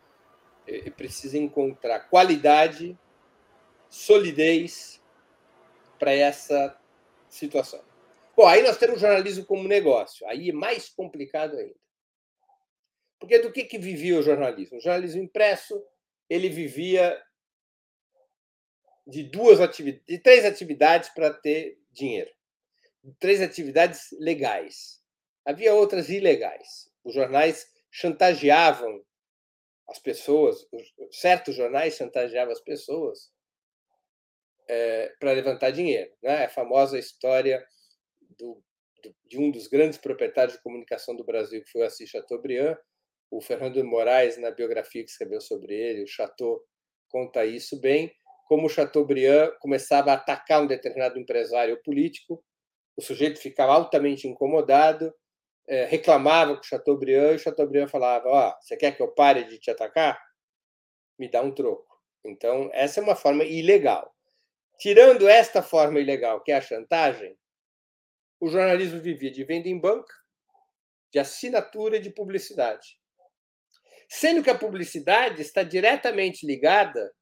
[0.65, 2.97] eh, precisa encontrar qualidade,
[3.89, 5.03] solidez
[5.99, 6.79] para essa
[7.27, 7.86] situação.
[8.37, 10.27] Bom, aí nós temos jornalismo como negócio.
[10.27, 11.75] Aí é mais complicado ainda.
[13.19, 14.77] Porque do que, que vivia o jornalismo?
[14.77, 15.83] O jornalismo impresso
[16.29, 17.19] ele vivia
[19.07, 22.29] de duas atividades, de três atividades para ter dinheiro.
[23.19, 25.01] Três atividades legais.
[25.43, 26.91] Havia outras ilegais.
[27.03, 29.03] Os jornais chantageavam
[29.87, 30.67] as pessoas,
[31.11, 33.31] certos jornais chantageavam as pessoas
[34.67, 36.13] é, para levantar dinheiro.
[36.21, 36.45] Né?
[36.45, 37.65] A famosa história
[38.37, 38.63] do,
[39.03, 42.77] do, de um dos grandes proprietários de comunicação do Brasil, que foi o Assis Chateaubriand,
[43.29, 46.63] o Fernando Moraes, na biografia que escreveu sobre ele, o Chateau
[47.09, 48.11] conta isso bem,
[48.47, 52.43] como o Chateaubriand começava a atacar um determinado empresário político,
[52.95, 55.13] o sujeito ficava altamente incomodado,
[55.67, 59.43] é, reclamava com o Chateaubriand, e o Chateaubriand falava: oh, você quer que eu pare
[59.43, 60.19] de te atacar?
[61.19, 61.85] Me dá um troco.
[62.25, 64.13] Então, essa é uma forma ilegal.
[64.79, 67.37] Tirando esta forma ilegal, que é a chantagem,
[68.39, 70.13] o jornalismo vivia de venda em banca,
[71.11, 72.99] de assinatura e de publicidade.
[74.09, 77.13] Sendo que a publicidade está diretamente ligada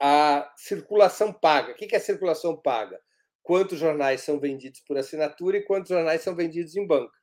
[0.00, 1.72] à circulação paga.
[1.72, 3.00] O que é circulação paga?
[3.42, 7.16] Quantos jornais são vendidos por assinatura e quantos jornais são vendidos em banca.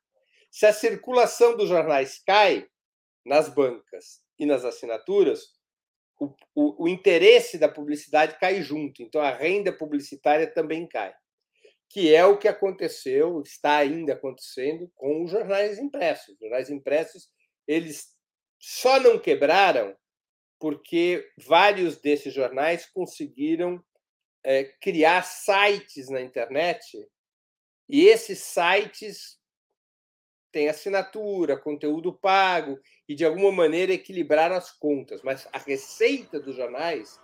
[0.52, 2.68] Se a circulação dos jornais cai
[3.26, 5.54] nas bancas e nas assinaturas,
[6.20, 9.04] o, o, o interesse da publicidade cai junto.
[9.04, 11.14] Então, a renda publicitária também cai
[11.90, 16.30] que é o que aconteceu, está ainda acontecendo com os jornais impressos.
[16.30, 17.30] Os jornais impressos,
[17.68, 18.14] eles
[18.60, 19.96] só não quebraram
[20.60, 23.84] porque vários desses jornais conseguiram
[24.44, 27.08] é, criar sites na internet
[27.88, 29.40] e esses sites
[30.52, 36.56] têm assinatura, conteúdo pago e de alguma maneira equilibraram as contas, mas a receita dos
[36.56, 37.20] jornais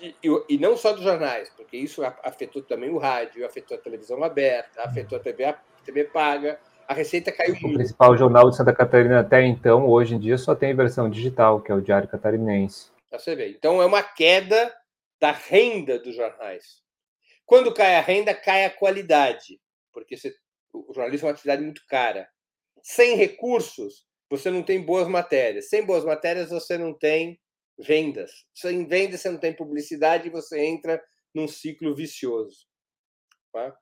[0.00, 0.14] e,
[0.48, 4.82] e, não só dos jornais, porque isso afetou também o rádio, afetou a televisão aberta,
[4.82, 7.74] afetou a TV, a TV paga, a receita caiu muito.
[7.74, 11.60] O principal jornal de Santa Catarina até então, hoje em dia, só tem versão digital,
[11.60, 12.90] que é o Diário Catarinense.
[13.10, 13.48] Você vê.
[13.50, 14.74] Então é uma queda
[15.20, 16.82] da renda dos jornais.
[17.46, 19.60] Quando cai a renda, cai a qualidade,
[19.92, 20.34] porque você,
[20.72, 22.28] o jornalismo é uma atividade muito cara.
[22.82, 25.68] Sem recursos, você não tem boas matérias.
[25.68, 27.38] Sem boas matérias, você não tem
[27.78, 28.46] vendas.
[28.54, 31.02] Sem vendas, você não tem publicidade e você entra
[31.34, 32.66] num ciclo vicioso.
[33.52, 33.76] Tá?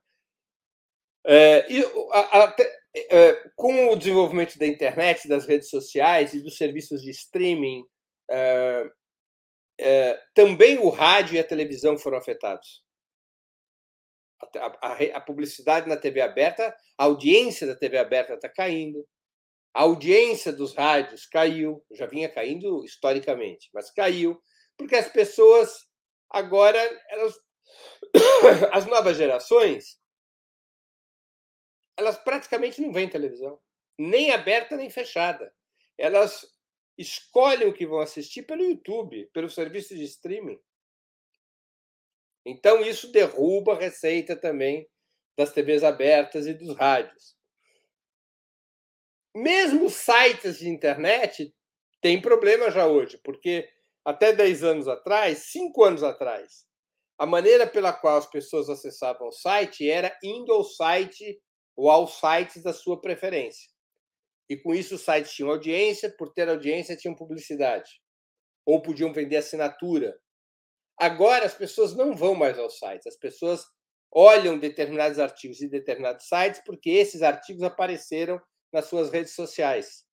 [1.25, 2.55] É, e a, a,
[2.95, 7.83] é, com o desenvolvimento da internet, das redes sociais e dos serviços de streaming,
[8.29, 8.91] é,
[9.79, 12.83] é, também o rádio e a televisão foram afetados.
[14.81, 19.07] A, a, publicidade na TV aberta, a audiência da TV aberta está caindo,
[19.73, 24.39] a audiência dos rádios caiu, já vinha caindo historicamente, mas caiu,
[24.77, 25.87] porque as pessoas
[26.29, 27.33] agora, elas,
[28.71, 29.99] as novas gerações,
[31.97, 33.59] elas praticamente não veem televisão,
[33.97, 35.51] nem aberta nem fechada.
[35.97, 36.45] Elas
[36.97, 40.59] escolhem o que vão assistir pelo YouTube, pelo serviço de streaming.
[42.45, 44.87] Então, isso derruba a receita também
[45.35, 47.35] das TVs abertas e dos rádios
[49.35, 51.53] mesmo sites de internet
[52.01, 53.67] tem problema já hoje, porque
[54.05, 56.65] até 10 anos atrás, 5 anos atrás,
[57.17, 61.39] a maneira pela qual as pessoas acessavam o site era indo ao site
[61.75, 63.69] ou aos sites da sua preferência.
[64.49, 67.89] E com isso os sites tinham audiência, por ter audiência tinham publicidade.
[68.65, 70.17] Ou podiam vender assinatura.
[70.99, 73.65] Agora as pessoas não vão mais aos sites, as pessoas
[74.11, 78.39] olham determinados artigos e determinados sites porque esses artigos apareceram
[78.73, 80.03] nas suas redes sociais.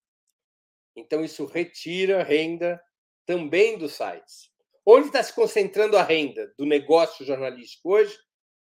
[0.94, 2.80] Então, isso retira renda
[3.24, 4.50] também dos sites.
[4.84, 8.16] Onde está se concentrando a renda do negócio jornalístico hoje?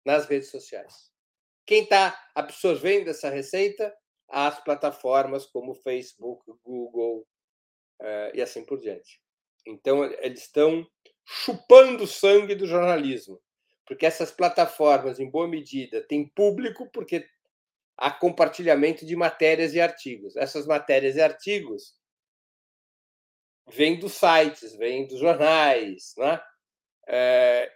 [0.06, 1.12] Nas redes sociais.
[1.66, 3.94] Quem está absorvendo essa receita?
[4.30, 7.28] As plataformas como Facebook, Google
[8.02, 9.22] uh, e assim por diante.
[9.66, 10.88] Então, eles estão
[11.26, 13.40] chupando o sangue do jornalismo,
[13.86, 17.28] porque essas plataformas, em boa medida, têm público, porque
[18.02, 20.36] a compartilhamento de matérias e artigos.
[20.36, 21.94] Essas matérias e artigos
[23.70, 26.42] vêm dos sites, vêm dos jornais, né?
[27.08, 27.72] É,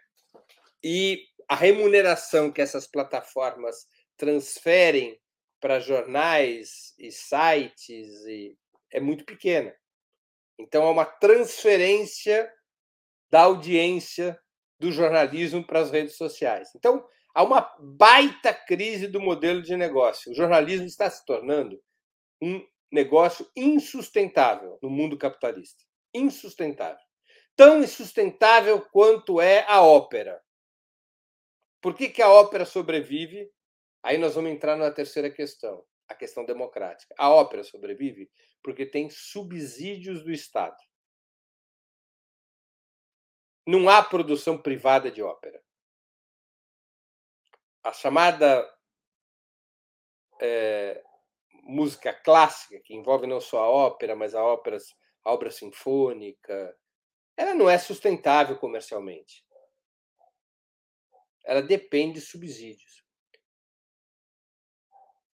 [0.83, 3.85] e a remuneração que essas plataformas
[4.17, 5.21] transferem
[5.61, 8.57] para jornais e sites e,
[8.91, 9.75] é muito pequena.
[10.57, 12.51] Então, é uma transferência
[13.29, 14.39] da audiência
[14.79, 16.71] do jornalismo para as redes sociais.
[16.75, 20.31] Então, Há uma baita crise do modelo de negócio.
[20.31, 21.79] O jornalismo está se tornando
[22.41, 25.83] um negócio insustentável no mundo capitalista.
[26.13, 27.03] Insustentável.
[27.55, 30.41] Tão insustentável quanto é a ópera.
[31.81, 33.51] Por que, que a ópera sobrevive?
[34.01, 37.13] Aí nós vamos entrar na terceira questão, a questão democrática.
[37.17, 38.31] A ópera sobrevive
[38.63, 40.77] porque tem subsídios do Estado.
[43.67, 45.64] não há produção privada de ópera.
[47.85, 48.67] A chamada
[50.41, 51.03] é,
[51.63, 54.77] música clássica, que envolve não só a ópera, mas a ópera,
[55.23, 56.75] a obra sinfônica,
[57.37, 59.45] ela não é sustentável comercialmente.
[61.43, 63.05] Ela depende de subsídios.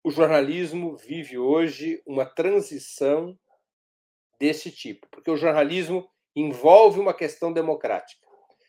[0.03, 3.39] O jornalismo vive hoje uma transição
[4.37, 8.27] desse tipo, porque o jornalismo envolve uma questão democrática.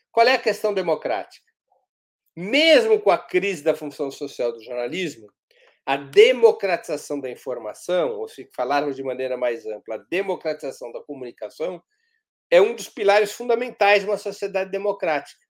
[0.09, 1.52] Qual é a questão democrática?
[2.35, 5.31] Mesmo com a crise da função social do jornalismo,
[5.85, 11.83] a democratização da informação, ou se falarmos de maneira mais ampla, a democratização da comunicação,
[12.49, 15.41] é um dos pilares fundamentais de uma sociedade democrática.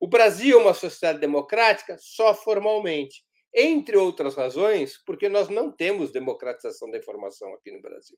[0.00, 6.12] O Brasil é uma sociedade democrática só formalmente, entre outras razões, porque nós não temos
[6.12, 8.16] democratização da informação aqui no Brasil.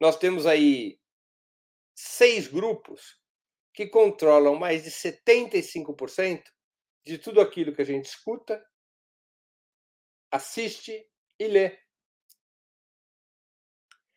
[0.00, 0.98] Nós temos aí
[1.94, 3.18] seis grupos
[3.76, 6.42] que controlam mais de 75%
[7.04, 8.66] de tudo aquilo que a gente escuta,
[10.32, 11.06] assiste
[11.38, 11.78] e lê.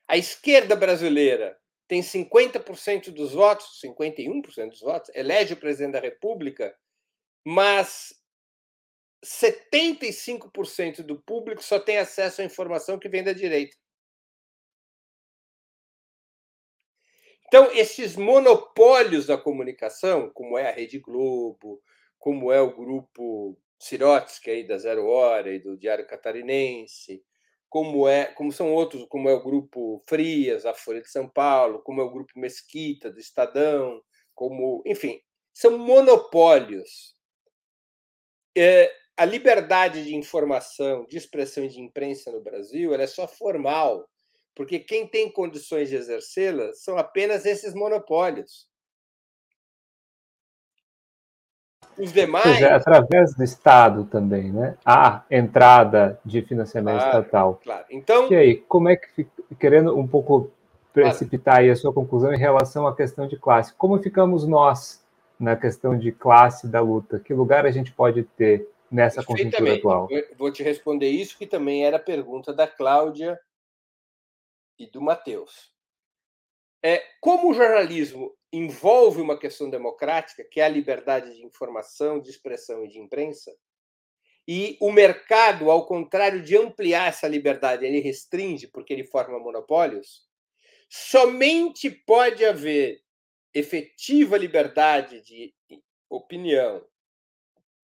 [0.07, 6.74] A esquerda brasileira tem 50% dos votos, 51% dos votos, elege o presidente da República,
[7.45, 8.14] mas
[9.26, 13.76] 75% do público só tem acesso à informação que vem da direita.
[17.50, 21.82] Então, esses monopólios da comunicação, como é a Rede Globo,
[22.20, 27.26] como é o grupo Sirotsky aí da Zero Hora e do Diário Catarinense,
[27.68, 31.82] como é, como são outros, como é o grupo Frias, a Folha de São Paulo,
[31.82, 34.00] como é o grupo Mesquita do Estadão,
[34.36, 35.20] como, enfim,
[35.52, 37.16] são monopólios.
[38.56, 43.28] É, a liberdade de informação, de expressão e de imprensa no Brasil, ela é só
[43.28, 44.08] formal
[44.60, 48.68] porque quem tem condições de exercê-la são apenas esses monopólios.
[51.97, 52.62] Os demais.
[52.64, 54.78] Através do Estado também, né?
[54.84, 57.62] Há entrada de financiamento claro, estatal.
[57.64, 57.86] Claro.
[57.89, 58.30] Então.
[58.30, 59.26] E aí, como é que,
[59.57, 60.51] querendo um pouco
[60.91, 65.01] precipitar aí a sua conclusão em relação à questão de classe, como ficamos nós
[65.39, 67.18] na questão de classe da luta?
[67.18, 70.10] Que lugar a gente pode ter nessa conjuntura atual?
[70.12, 73.39] Eu vou te responder isso, que também era a pergunta da Cláudia
[74.80, 75.71] e do Matheus.
[76.82, 82.30] É, como o jornalismo envolve uma questão democrática, que é a liberdade de informação, de
[82.30, 83.53] expressão e de imprensa,
[84.47, 90.27] e o mercado, ao contrário de ampliar essa liberdade, ele restringe porque ele forma monopólios,
[90.89, 93.03] somente pode haver
[93.53, 95.53] efetiva liberdade de
[96.09, 96.84] opinião,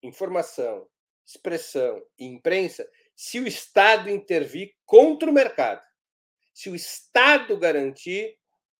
[0.01, 0.87] informação,
[1.23, 5.84] expressão e imprensa se o Estado intervir contra o mercado
[6.55, 8.37] se o Estado garantir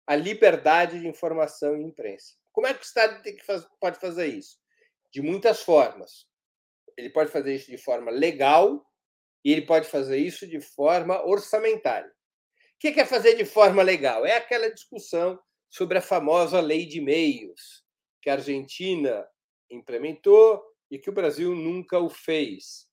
[0.07, 2.35] a liberdade de informação e imprensa.
[2.53, 4.57] Como é que o Estado que faz, pode fazer isso?
[5.11, 6.25] De muitas formas.
[6.95, 8.89] Ele pode fazer isso de forma legal
[9.43, 12.09] e ele pode fazer isso de forma orçamentária.
[12.09, 14.25] O que é fazer de forma legal?
[14.25, 15.37] É aquela discussão
[15.69, 17.83] sobre a famosa lei de meios,
[18.21, 19.27] que a Argentina
[19.69, 22.87] implementou e que o Brasil nunca o fez.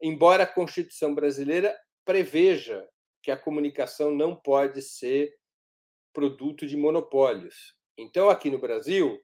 [0.00, 2.88] Embora a Constituição brasileira preveja
[3.22, 5.34] que a comunicação não pode ser
[6.12, 7.74] produto de monopólios.
[7.96, 9.20] Então, aqui no Brasil,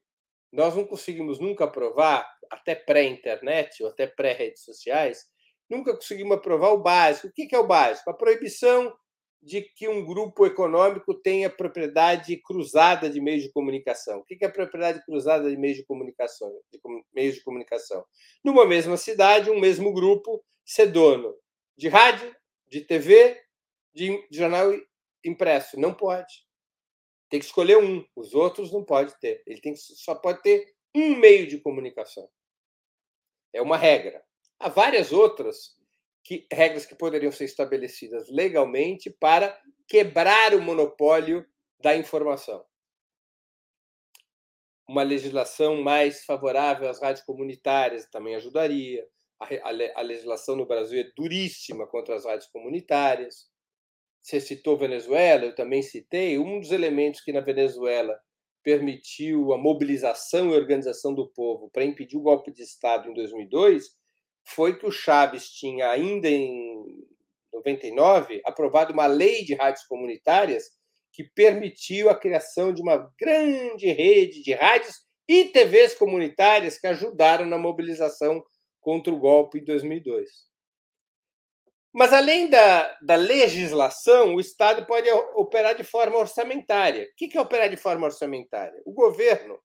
[0.51, 5.25] nós não conseguimos nunca aprovar, até pré-internet ou até pré-redes sociais,
[5.69, 7.27] nunca conseguimos aprovar o básico.
[7.27, 8.09] O que é o básico?
[8.09, 8.95] A proibição
[9.41, 14.19] de que um grupo econômico tenha propriedade cruzada de meios de comunicação.
[14.19, 16.51] O que é propriedade cruzada de meios de comunicação?
[16.71, 16.79] De
[17.13, 18.03] meios de comunicação.
[18.43, 21.35] Numa mesma cidade, um mesmo grupo ser dono
[21.77, 22.35] de rádio,
[22.67, 23.39] de TV
[23.97, 24.71] de, jornal
[25.25, 25.79] impresso.
[25.79, 26.45] Não pode.
[27.29, 28.05] Tem que escolher um.
[28.15, 29.43] Os outros não pode ter.
[29.45, 32.29] Ele tem só pode ter um meio de comunicação.
[33.51, 34.23] É uma regra.
[34.59, 35.75] Há várias outras
[36.23, 41.45] que, regras que poderiam ser estabelecidas legalmente para quebrar o monopólio
[41.79, 42.65] da informação.
[44.87, 49.05] Uma legislação mais favorável às rádios comunitárias também ajudaria.
[49.39, 53.49] A, a, a legislação no Brasil é duríssima contra as rádios comunitárias.
[54.27, 56.37] Você citou Venezuela, eu também citei.
[56.37, 58.13] Um dos elementos que na Venezuela
[58.61, 63.85] permitiu a mobilização e organização do povo para impedir o golpe de Estado em 2002
[64.43, 66.83] foi que o Chaves tinha, ainda em
[67.53, 70.71] 99, aprovado uma lei de rádios comunitárias
[71.13, 77.45] que permitiu a criação de uma grande rede de rádios e TVs comunitárias que ajudaram
[77.45, 78.43] na mobilização
[78.81, 80.46] contra o golpe em 2002.
[81.93, 87.05] Mas, além da, da legislação, o Estado pode operar de forma orçamentária.
[87.05, 88.81] O que é operar de forma orçamentária?
[88.85, 89.59] O governo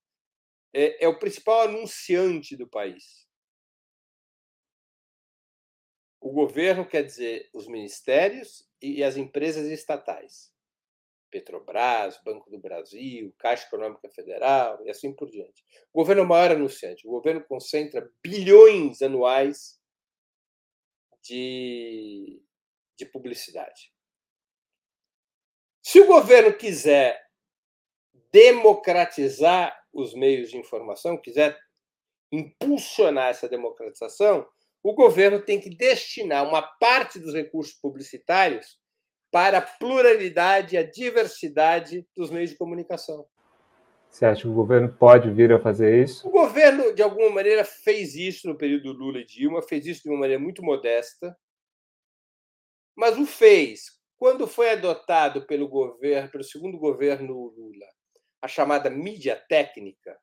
[0.73, 3.27] é, é o principal anunciante do país.
[6.21, 10.53] O governo quer dizer os ministérios e as empresas estatais.
[11.31, 15.65] Petrobras, Banco do Brasil, Caixa Econômica Federal e assim por diante.
[15.93, 17.07] O governo é o maior anunciante.
[17.09, 19.82] O governo concentra bilhões anuais
[21.23, 22.43] de,
[22.99, 23.93] de publicidade.
[25.83, 27.21] Se o governo quiser
[28.33, 31.59] democratizar os meios de informação, quiser
[32.31, 34.49] impulsionar essa democratização,
[34.83, 38.81] o governo tem que destinar uma parte dos recursos publicitários
[39.31, 43.27] para a pluralidade e a diversidade dos meios de comunicação.
[44.13, 46.29] Você acha que o governo pode vir a fazer isso?
[46.29, 50.11] O governo, de alguma maneira, fez isso no período Lula e Dilma, fez isso de
[50.11, 51.35] uma maneira muito modesta,
[52.95, 57.87] mas o fez quando foi adotado pelo governo, pelo segundo governo Lula,
[58.43, 60.21] a chamada mídia técnica.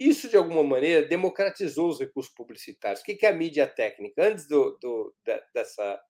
[0.00, 3.02] Isso, de alguma maneira, democratizou os recursos publicitários.
[3.02, 4.20] O que é a mídia técnica?
[4.20, 5.14] Antes do, do,
[5.54, 6.02] dessa,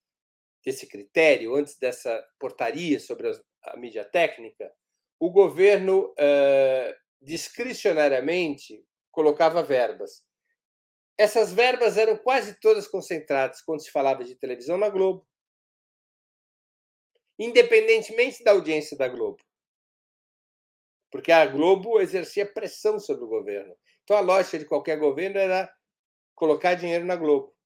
[0.65, 3.31] desse critério, antes dessa portaria sobre
[3.65, 4.73] a mídia técnica,
[5.19, 10.23] o governo uh, discricionariamente colocava verbas.
[11.19, 15.27] Essas verbas eram quase todas concentradas, quando se falava de televisão, na Globo.
[17.39, 19.43] Independentemente da audiência da Globo.
[21.11, 23.75] Porque a Globo exercia pressão sobre o governo.
[24.05, 25.73] Então, a lógica de qualquer governo era
[26.35, 27.57] colocar dinheiro na Globo.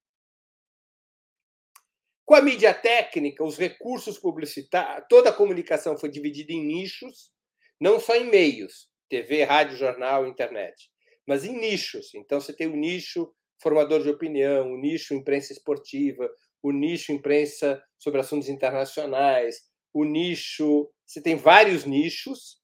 [2.24, 7.32] Com a mídia técnica, os recursos publicitários, toda a comunicação foi dividida em nichos
[7.80, 10.90] não só em meios, TV, rádio, jornal, internet,
[11.26, 12.14] mas em nichos.
[12.14, 16.30] Então, você tem o nicho formador de opinião, o nicho imprensa esportiva,
[16.62, 19.62] o nicho imprensa sobre assuntos internacionais,
[19.92, 20.90] o nicho.
[21.06, 22.60] Você tem vários nichos.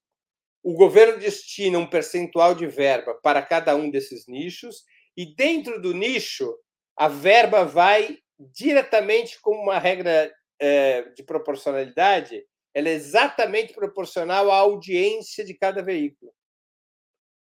[0.62, 4.82] O governo destina um percentual de verba para cada um desses nichos,
[5.16, 6.52] e dentro do nicho,
[6.96, 12.44] a verba vai diretamente como uma regra é, de proporcionalidade
[12.76, 16.30] ela é exatamente proporcional à audiência de cada veículo.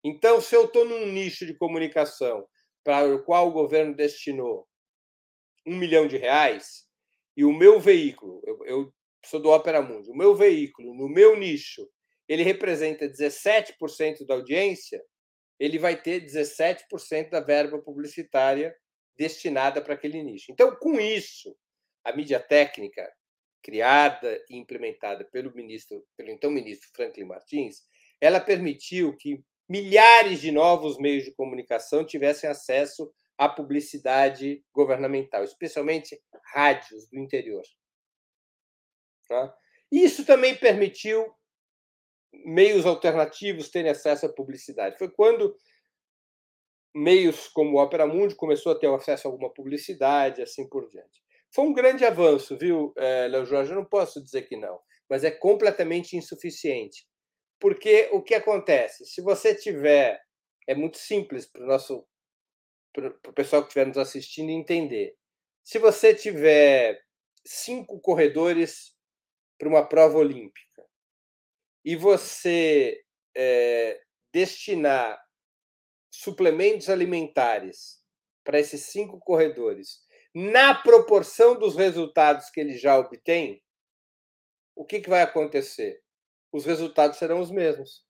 [0.04, 2.46] Então, se eu estou num nicho de comunicação
[2.84, 4.68] para o qual o governo destinou
[5.66, 6.86] um milhão de reais,
[7.36, 8.94] e o meu veículo, eu, eu
[9.26, 11.90] sou do Opera Mundi, o meu veículo, no meu nicho,
[12.28, 15.02] ele representa 17% da audiência,
[15.58, 18.72] ele vai ter 17% da verba publicitária
[19.16, 20.52] destinada para aquele nicho.
[20.52, 21.56] Então, com isso,
[22.04, 23.12] a mídia técnica
[23.62, 27.82] criada e implementada pelo ministro, pelo então ministro Franklin Martins,
[28.20, 36.20] ela permitiu que milhares de novos meios de comunicação tivessem acesso à publicidade governamental, especialmente
[36.52, 37.62] rádios do interior.
[39.28, 39.54] Tá?
[39.92, 41.26] Isso também permitiu
[42.44, 44.98] meios alternativos terem acesso à publicidade.
[44.98, 45.54] Foi quando
[46.94, 51.22] meios como o Opera Mundi começou a ter acesso a alguma publicidade, assim por diante.
[51.54, 53.70] Foi um grande avanço, viu, eh, Léo Jorge?
[53.72, 57.06] Eu não posso dizer que não, mas é completamente insuficiente.
[57.60, 59.04] Porque o que acontece?
[59.06, 60.20] Se você tiver.
[60.66, 62.06] É muito simples para o nosso.
[62.92, 65.16] Para o pessoal que estiver nos assistindo entender.
[65.64, 67.02] Se você tiver
[67.44, 68.94] cinco corredores
[69.58, 70.86] para uma prova olímpica
[71.84, 73.02] e você
[73.34, 74.00] é,
[74.32, 75.20] destinar
[76.10, 78.02] suplementos alimentares
[78.44, 80.04] para esses cinco corredores
[80.40, 83.60] na proporção dos resultados que ele já obtém,
[84.76, 86.00] o que, que vai acontecer?
[86.52, 88.06] Os resultados serão os mesmos.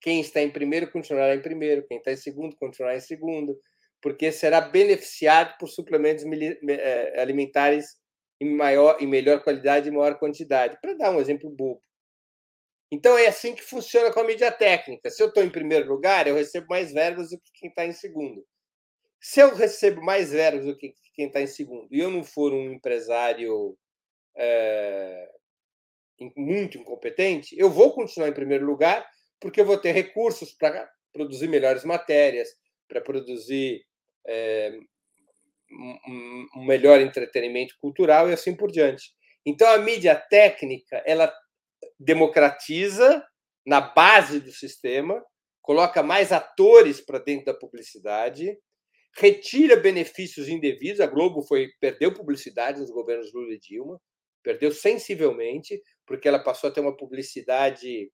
[0.00, 3.60] Quem está em primeiro continuará em primeiro, quem está em segundo continuará em segundo,
[4.00, 7.96] porque será beneficiado por suplementos eh, alimentares
[8.40, 10.78] em maior, em melhor qualidade e maior quantidade.
[10.80, 11.82] Para dar um exemplo bobo.
[12.88, 15.10] Então é assim que funciona com a mídia técnica.
[15.10, 17.92] Se eu estou em primeiro lugar, eu recebo mais verbas do que quem está em
[17.92, 18.46] segundo.
[19.20, 22.52] Se eu recebo mais verbas do que quem está em segundo e eu não for
[22.52, 23.76] um empresário
[24.36, 25.28] é,
[26.36, 29.06] muito incompetente, eu vou continuar em primeiro lugar
[29.40, 32.48] porque eu vou ter recursos para produzir melhores matérias,
[32.88, 33.84] para produzir
[34.26, 34.78] é,
[35.70, 39.12] um, melhor entretenimento cultural e assim por diante.
[39.44, 41.32] Então a mídia técnica ela
[41.98, 43.24] democratiza
[43.66, 45.22] na base do sistema,
[45.60, 48.56] coloca mais atores para dentro da publicidade
[49.18, 51.00] retira benefícios indevidos.
[51.00, 54.00] A Globo foi perdeu publicidade nos governos Lula e Dilma,
[54.42, 58.10] perdeu sensivelmente, porque ela passou a ter uma publicidade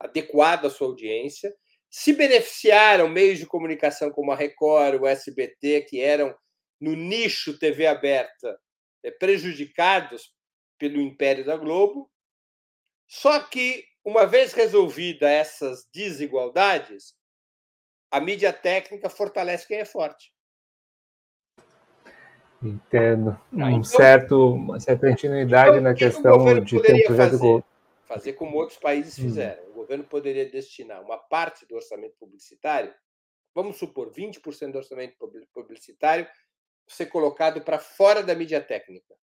[0.00, 1.54] adequada à sua audiência.
[1.90, 6.34] Se beneficiaram meios de comunicação como a Record, o SBT, que eram
[6.80, 8.58] no nicho TV aberta,
[9.04, 10.34] eh, prejudicados
[10.78, 12.10] pelo império da Globo.
[13.06, 17.14] Só que uma vez resolvida essas desigualdades,
[18.12, 20.30] a mídia técnica fortalece quem é forte.
[22.62, 23.40] Entendo.
[23.50, 27.64] Um então, certo, uma certa continuidade então, na questão de ter um projeto fazer?
[28.04, 29.22] fazer como outros países hum.
[29.22, 29.64] fizeram.
[29.70, 32.94] O governo poderia destinar uma parte do orçamento publicitário,
[33.54, 35.16] vamos supor, 20% do orçamento
[35.54, 36.28] publicitário,
[36.86, 39.14] ser colocado para fora da mídia técnica.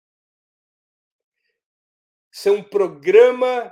[2.31, 3.71] Ser um programa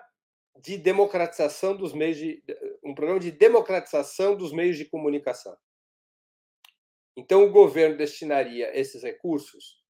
[0.61, 2.43] de democratização dos meios de
[2.83, 5.57] um programa de democratização dos meios de comunicação.
[7.15, 9.83] Então, o governo destinaria esses recursos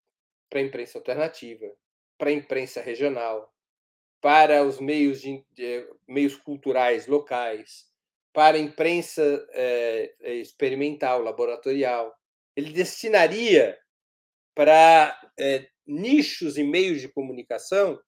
[0.49, 1.65] para a imprensa alternativa,
[2.17, 3.53] para a imprensa regional,
[4.21, 7.85] para os meios, de, de meios culturais locais,
[8.33, 12.15] para a imprensa é, experimental, laboratorial.
[12.55, 13.77] Ele destinaria
[14.55, 17.99] para é, nichos e meios de comunicação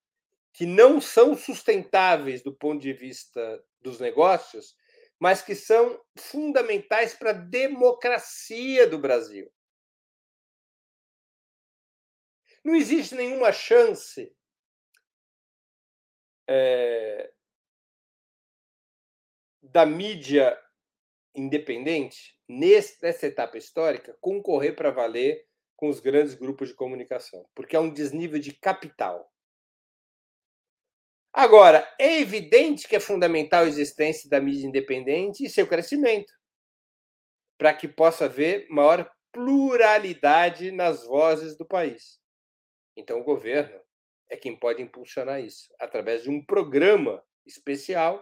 [0.53, 4.75] que não são sustentáveis do ponto de vista dos negócios,
[5.19, 9.51] mas que são fundamentais para a democracia do Brasil.
[12.63, 14.33] Não existe nenhuma chance
[16.47, 17.31] é,
[19.61, 20.57] da mídia
[21.35, 27.79] independente, nessa etapa histórica, concorrer para valer com os grandes grupos de comunicação, porque é
[27.79, 29.31] um desnível de capital.
[31.39, 36.33] Agora, é evidente que é fundamental a existência da mídia independente e seu crescimento,
[37.57, 42.19] para que possa haver maior pluralidade nas vozes do país.
[42.93, 43.79] Então, o governo
[44.29, 48.21] é quem pode impulsionar isso, através de um programa especial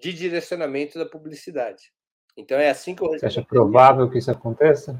[0.00, 1.92] de direcionamento da publicidade.
[2.38, 3.08] Então, é assim que eu.
[3.08, 4.98] Você acha provável que isso aconteça?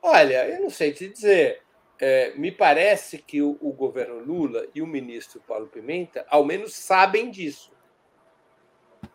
[0.00, 1.62] Olha, eu não sei te dizer
[2.00, 6.74] é, me parece que o, o, governo Lula e o ministro Paulo Pimenta, ao menos,
[6.74, 7.72] sabem disso.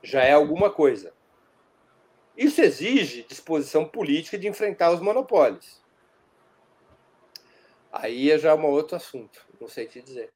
[0.01, 1.13] Já é alguma coisa.
[2.38, 5.84] Isso exige disposição política de enfrentar os monopólios.
[7.91, 10.32] Aí é já um outro assunto, não sei te dizer.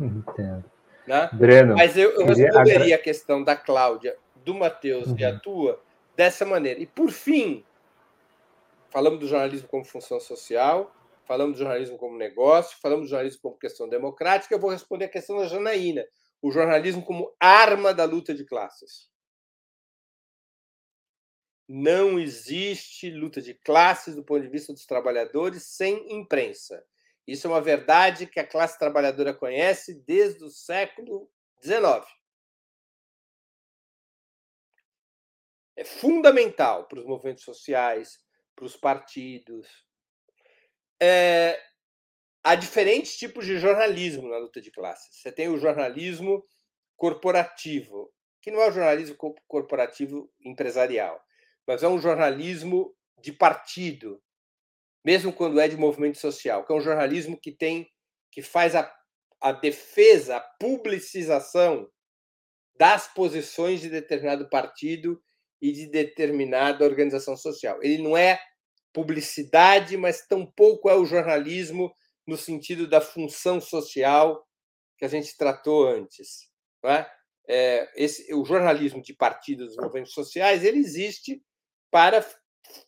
[0.00, 0.64] Entendo.
[1.06, 1.28] Né?
[1.32, 5.18] Breno, Mas eu, eu responderia a questão da Cláudia, do Matheus uhum.
[5.18, 5.80] e a tua
[6.16, 6.80] dessa maneira.
[6.80, 7.64] E, por fim,
[8.88, 10.94] falamos do jornalismo como função social,
[11.26, 14.54] falamos do jornalismo como negócio, falamos do jornalismo como questão democrática.
[14.54, 16.04] Eu vou responder a questão da Janaína,
[16.40, 19.10] o jornalismo como arma da luta de classes.
[21.68, 26.84] Não existe luta de classes do ponto de vista dos trabalhadores sem imprensa.
[27.26, 31.30] Isso é uma verdade que a classe trabalhadora conhece desde o século
[31.62, 32.04] XIX.
[35.76, 38.18] É fundamental para os movimentos sociais,
[38.54, 39.66] para os partidos,
[41.04, 41.60] é,
[42.44, 45.16] há diferentes tipos de jornalismo na luta de classes.
[45.16, 46.46] Você tem o jornalismo
[46.96, 49.16] corporativo, que não é o jornalismo
[49.48, 51.20] corporativo empresarial,
[51.66, 54.22] mas é um jornalismo de partido,
[55.04, 57.90] mesmo quando é de movimento social, que é um jornalismo que tem
[58.30, 58.90] que faz a,
[59.40, 61.90] a defesa, a publicização
[62.76, 65.20] das posições de determinado partido
[65.60, 67.82] e de determinada organização social.
[67.82, 68.40] Ele não é
[68.92, 71.92] publicidade, mas tampouco é o jornalismo
[72.26, 74.46] no sentido da função social
[74.96, 76.50] que a gente tratou antes.
[76.84, 77.06] É?
[77.48, 81.42] É, esse, o jornalismo de partidos dos movimentos sociais ele existe
[81.90, 82.24] para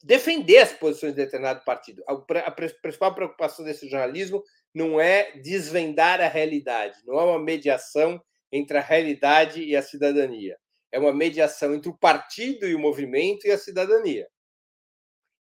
[0.02, 2.02] defender as posições de determinado partido.
[2.08, 2.12] A,
[2.46, 4.42] a principal preocupação desse jornalismo
[4.74, 10.56] não é desvendar a realidade, não é uma mediação entre a realidade e a cidadania.
[10.92, 14.28] É uma mediação entre o partido e o movimento e a cidadania.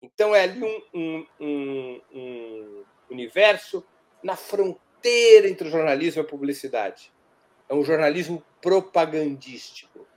[0.01, 3.83] Então é ali um, um, um, um universo
[4.23, 7.11] na fronteira entre o jornalismo e a publicidade.
[7.67, 10.07] É um jornalismo propagandístico,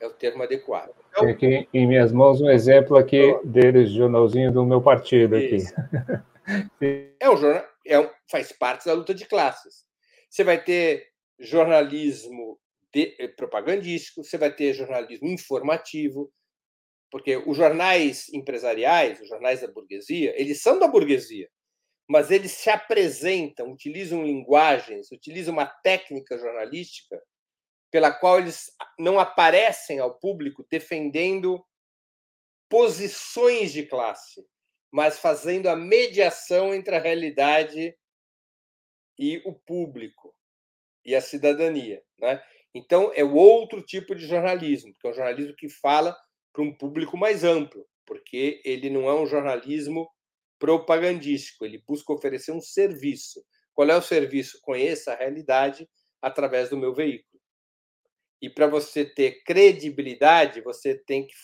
[0.00, 0.94] é o termo adequado.
[1.10, 5.58] Então, Tem aqui em minhas mãos um exemplo aqui deles, jornalzinho do meu partido aqui.
[7.18, 9.84] é um jornal, é um, faz parte da luta de classes.
[10.28, 12.58] Você vai ter jornalismo
[12.92, 16.30] de, propagandístico, você vai ter jornalismo informativo,
[17.10, 21.48] porque os jornais empresariais, os jornais da burguesia, eles são da burguesia,
[22.08, 27.20] mas eles se apresentam, utilizam linguagens, utilizam uma técnica jornalística
[27.90, 31.64] pela qual eles não aparecem ao público defendendo
[32.68, 34.46] posições de classe,
[34.92, 37.96] mas fazendo a mediação entre a realidade
[39.18, 40.34] e o público
[41.04, 42.42] e a cidadania, né?
[42.72, 46.16] Então é o outro tipo de jornalismo, que é um jornalismo que fala
[46.52, 50.08] para um público mais amplo, porque ele não é um jornalismo
[50.58, 53.42] propagandístico, ele busca oferecer um serviço.
[53.72, 54.60] Qual é o serviço?
[54.60, 55.88] Conheça a realidade
[56.20, 57.40] através do meu veículo.
[58.42, 61.34] E para você ter credibilidade, você tem que,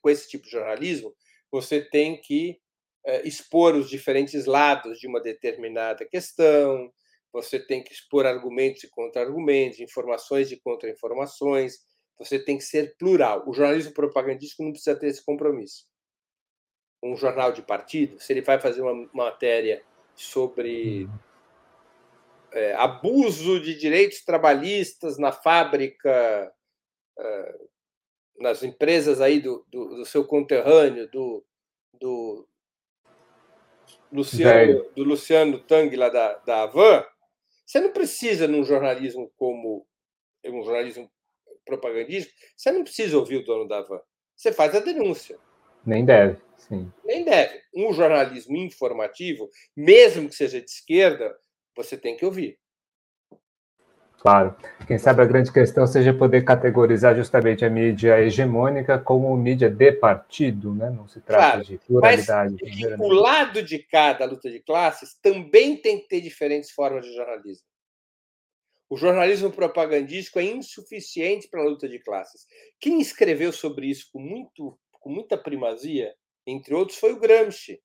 [0.00, 1.14] com esse tipo de jornalismo,
[1.50, 2.60] você tem que
[3.04, 6.92] é, expor os diferentes lados de uma determinada questão,
[7.32, 11.78] você tem que expor argumentos e contra-argumentos, informações e contra-informações,
[12.18, 13.44] você tem que ser plural.
[13.46, 15.86] O jornalismo propagandístico não precisa ter esse compromisso.
[17.02, 19.82] Um jornal de partido, se ele vai fazer uma matéria
[20.14, 21.26] sobre uhum
[22.56, 26.50] é, abuso de direitos trabalhistas na fábrica,
[27.18, 27.58] é,
[28.38, 31.44] nas empresas aí do, do, do, seu conterrâneo, do,
[32.00, 32.48] do
[34.10, 37.04] Luciano, do Luciano Tang, lá da, da Avan,
[37.66, 39.86] você não precisa, num jornalismo como
[40.46, 41.10] um jornalismo
[41.66, 44.00] propagandístico, você não precisa ouvir o dono da Avan.
[44.34, 45.36] Você faz a denúncia.
[45.84, 46.90] Nem deve, sim.
[47.04, 47.60] Nem deve.
[47.74, 51.36] Um jornalismo informativo, mesmo que seja de esquerda,
[51.76, 52.58] você tem que ouvir.
[54.18, 54.56] Claro.
[54.88, 59.92] Quem sabe a grande questão seja poder categorizar justamente a mídia hegemônica como mídia de
[59.92, 60.90] partido, né?
[60.90, 62.56] Não se trata claro, de pluralidade.
[62.60, 67.14] Mas o lado de cada luta de classes também tem que ter diferentes formas de
[67.14, 67.64] jornalismo.
[68.88, 72.46] O jornalismo propagandístico é insuficiente para a luta de classes.
[72.80, 76.14] Quem escreveu sobre isso com, muito, com muita primazia,
[76.46, 77.82] entre outros, foi o Gramsci.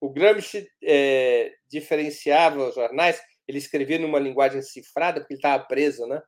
[0.00, 6.06] O Gramsci é, diferenciava os jornais, ele escrevia numa linguagem cifrada, porque ele estava preso,
[6.06, 6.20] né?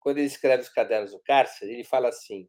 [0.00, 2.48] Quando ele escreve os cadernos do cárcere, ele fala assim: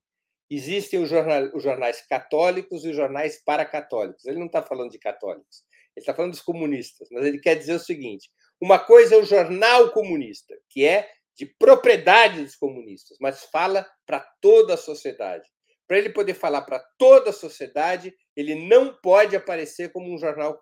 [0.49, 1.11] existem os,
[1.53, 4.25] os jornais católicos e os jornais paracatólicos.
[4.25, 5.63] Ele não está falando de católicos,
[5.95, 8.29] ele está falando dos comunistas, mas ele quer dizer o seguinte:
[8.61, 14.19] uma coisa é o jornal comunista, que é de propriedade dos comunistas, mas fala para
[14.41, 15.47] toda a sociedade.
[15.87, 20.59] Para ele poder falar para toda a sociedade, ele não pode aparecer como um jornal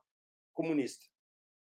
[0.54, 1.06] comunista.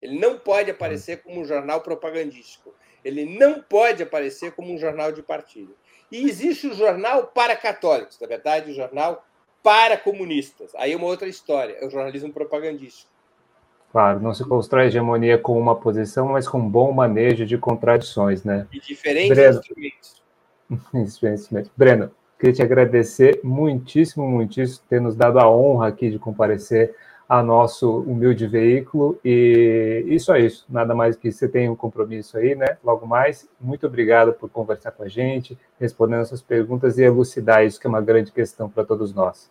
[0.00, 2.74] Ele não pode aparecer como um jornal propagandístico.
[3.04, 5.76] Ele não pode aparecer como um jornal de partido.
[6.10, 9.24] E existe o jornal para católicos, na verdade, o jornal
[9.62, 10.74] para comunistas.
[10.76, 13.10] Aí é uma outra história, é o jornalismo propagandístico.
[13.96, 18.44] Claro, não se constrói hegemonia com uma posição, mas com um bom manejo de contradições,
[18.44, 18.66] né?
[18.70, 20.22] E diferentes Breno, instrumentos.
[20.92, 21.70] instrumentos.
[21.74, 26.94] Breno, queria te agradecer muitíssimo, muitíssimo, ter nos dado a honra aqui de comparecer
[27.26, 29.18] a nosso humilde veículo.
[29.24, 30.66] E isso é isso.
[30.68, 32.76] Nada mais que você tenha um compromisso aí, né?
[32.84, 33.48] Logo mais.
[33.58, 37.88] Muito obrigado por conversar com a gente, respondendo essas perguntas e elucidar isso, que é
[37.88, 39.50] uma grande questão para todos nós.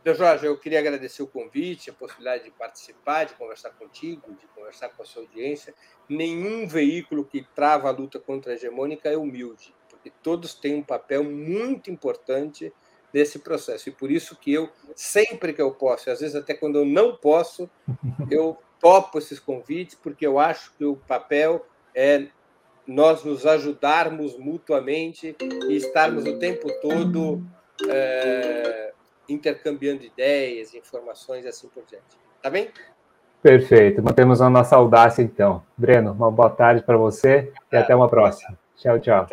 [0.00, 4.46] Então, Jorge, eu queria agradecer o convite, a possibilidade de participar, de conversar contigo, de
[4.48, 5.74] conversar com a sua audiência.
[6.08, 10.82] Nenhum veículo que trava a luta contra a hegemônica é humilde, porque todos têm um
[10.82, 12.72] papel muito importante
[13.12, 13.90] desse processo.
[13.90, 16.86] E por isso que eu, sempre que eu posso, e às vezes até quando eu
[16.86, 17.68] não posso,
[18.30, 22.28] eu topo esses convites, porque eu acho que o papel é
[22.86, 25.36] nós nos ajudarmos mutuamente
[25.68, 27.44] e estarmos o tempo todo
[27.88, 28.89] é,
[29.30, 32.18] intercambiando ideias, informações e assim por diante.
[32.42, 32.70] Tá bem?
[33.42, 34.02] Perfeito.
[34.02, 35.62] Mantemos a nossa audácia, então.
[35.76, 38.58] Breno, uma boa tarde para você e até uma próxima.
[38.76, 39.26] Tchau, tchau.